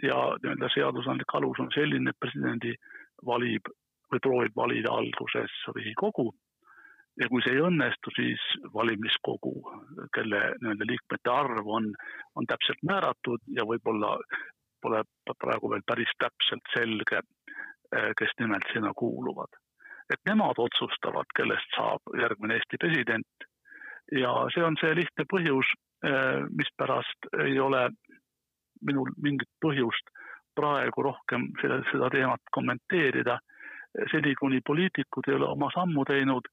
ja 0.02 0.18
nii-öelda 0.42 0.68
seadusandlik 0.74 1.32
alus 1.34 1.60
on 1.60 1.70
selline, 1.74 2.12
et 2.12 2.20
presidendi 2.20 2.74
valib 3.26 3.70
või 4.12 4.20
proovib 4.20 4.56
valida 4.56 4.92
alguses 4.92 5.54
Riigikogu 5.74 6.28
ja 7.20 7.28
kui 7.30 7.42
see 7.44 7.54
ei 7.56 7.62
õnnestu, 7.62 8.12
siis 8.16 8.42
valimiskogu, 8.74 9.54
kelle 10.16 10.40
nii-öelda 10.60 10.88
liikmete 10.88 11.32
arv 11.32 11.68
on, 11.78 11.90
on 12.34 12.48
täpselt 12.50 12.82
määratud 12.86 13.42
ja 13.56 13.66
võib-olla 13.68 14.16
pole 14.82 15.02
praegu 15.40 15.70
veel 15.72 15.84
päris 15.86 16.10
täpselt 16.20 16.72
selge, 16.74 17.22
eh, 17.94 18.10
kes 18.18 18.34
nimelt 18.40 18.66
sinna 18.72 18.92
kuuluvad. 18.96 19.60
Et 20.12 20.20
nemad 20.28 20.58
otsustavad, 20.58 21.28
kellest 21.36 21.76
saab 21.76 22.14
järgmine 22.20 22.58
Eesti 22.58 22.80
president 22.80 23.46
ja 24.12 24.32
see 24.54 24.64
on 24.64 24.76
see 24.80 24.92
lihtne 24.98 25.24
põhjus, 25.32 25.70
eh, 26.04 26.44
mispärast 26.50 27.30
ei 27.46 27.58
ole 27.60 27.88
minul 28.84 29.10
mingit 29.22 29.50
põhjust 29.64 30.12
praegu 30.54 31.02
rohkem 31.02 31.48
seda, 31.62 31.80
seda 31.92 32.10
teemat 32.10 32.52
kommenteerida. 32.52 33.38
seni, 34.10 34.34
kuni 34.34 34.58
poliitikud 34.66 35.28
ei 35.28 35.34
ole 35.34 35.46
oma 35.46 35.68
sammu 35.70 36.02
teinud, 36.04 36.48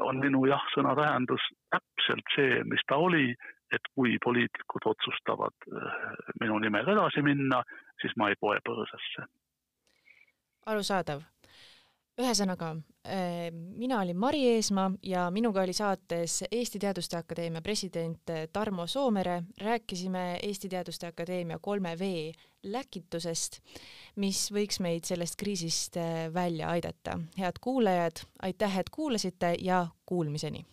on 0.00 0.16
minu 0.16 0.46
jah-sõna 0.48 0.94
tähendus 0.96 1.42
täpselt 1.68 2.32
see, 2.34 2.62
mis 2.64 2.80
ta 2.88 2.96
oli 2.96 3.34
et 3.74 3.90
kui 3.94 4.16
poliitikud 4.24 4.86
otsustavad 4.92 5.68
äh, 5.68 5.98
minu 6.40 6.58
nimel 6.58 6.88
edasi 6.94 7.22
minna, 7.22 7.62
siis 8.02 8.16
ma 8.18 8.30
ei 8.30 8.38
poe 8.40 8.58
põõsasse. 8.66 9.26
arusaadav. 10.66 11.22
Ühesõnaga, 12.20 12.70
äh, 13.06 13.48
mina 13.52 14.00
olin 14.00 14.18
Mari 14.18 14.42
Eesmaa 14.54 14.90
ja 15.02 15.26
minuga 15.30 15.62
oli 15.62 15.72
saates 15.76 16.44
Eesti 16.50 16.78
Teaduste 16.78 17.16
Akadeemia 17.16 17.62
president 17.62 18.32
Tarmo 18.52 18.86
Soomere, 18.86 19.42
rääkisime 19.60 20.38
Eesti 20.42 20.68
Teaduste 20.68 21.06
Akadeemia 21.06 21.58
kolme 21.58 21.96
V 21.98 22.32
läkitusest, 22.62 23.60
mis 24.16 24.48
võiks 24.52 24.80
meid 24.80 25.08
sellest 25.08 25.38
kriisist 25.40 25.96
äh, 25.96 26.28
välja 26.34 26.70
aidata. 26.70 27.18
head 27.38 27.60
kuulajad, 27.60 28.24
aitäh, 28.42 28.78
et 28.78 28.90
kuulasite 28.90 29.54
ja 29.60 29.86
kuulmiseni! 30.06 30.64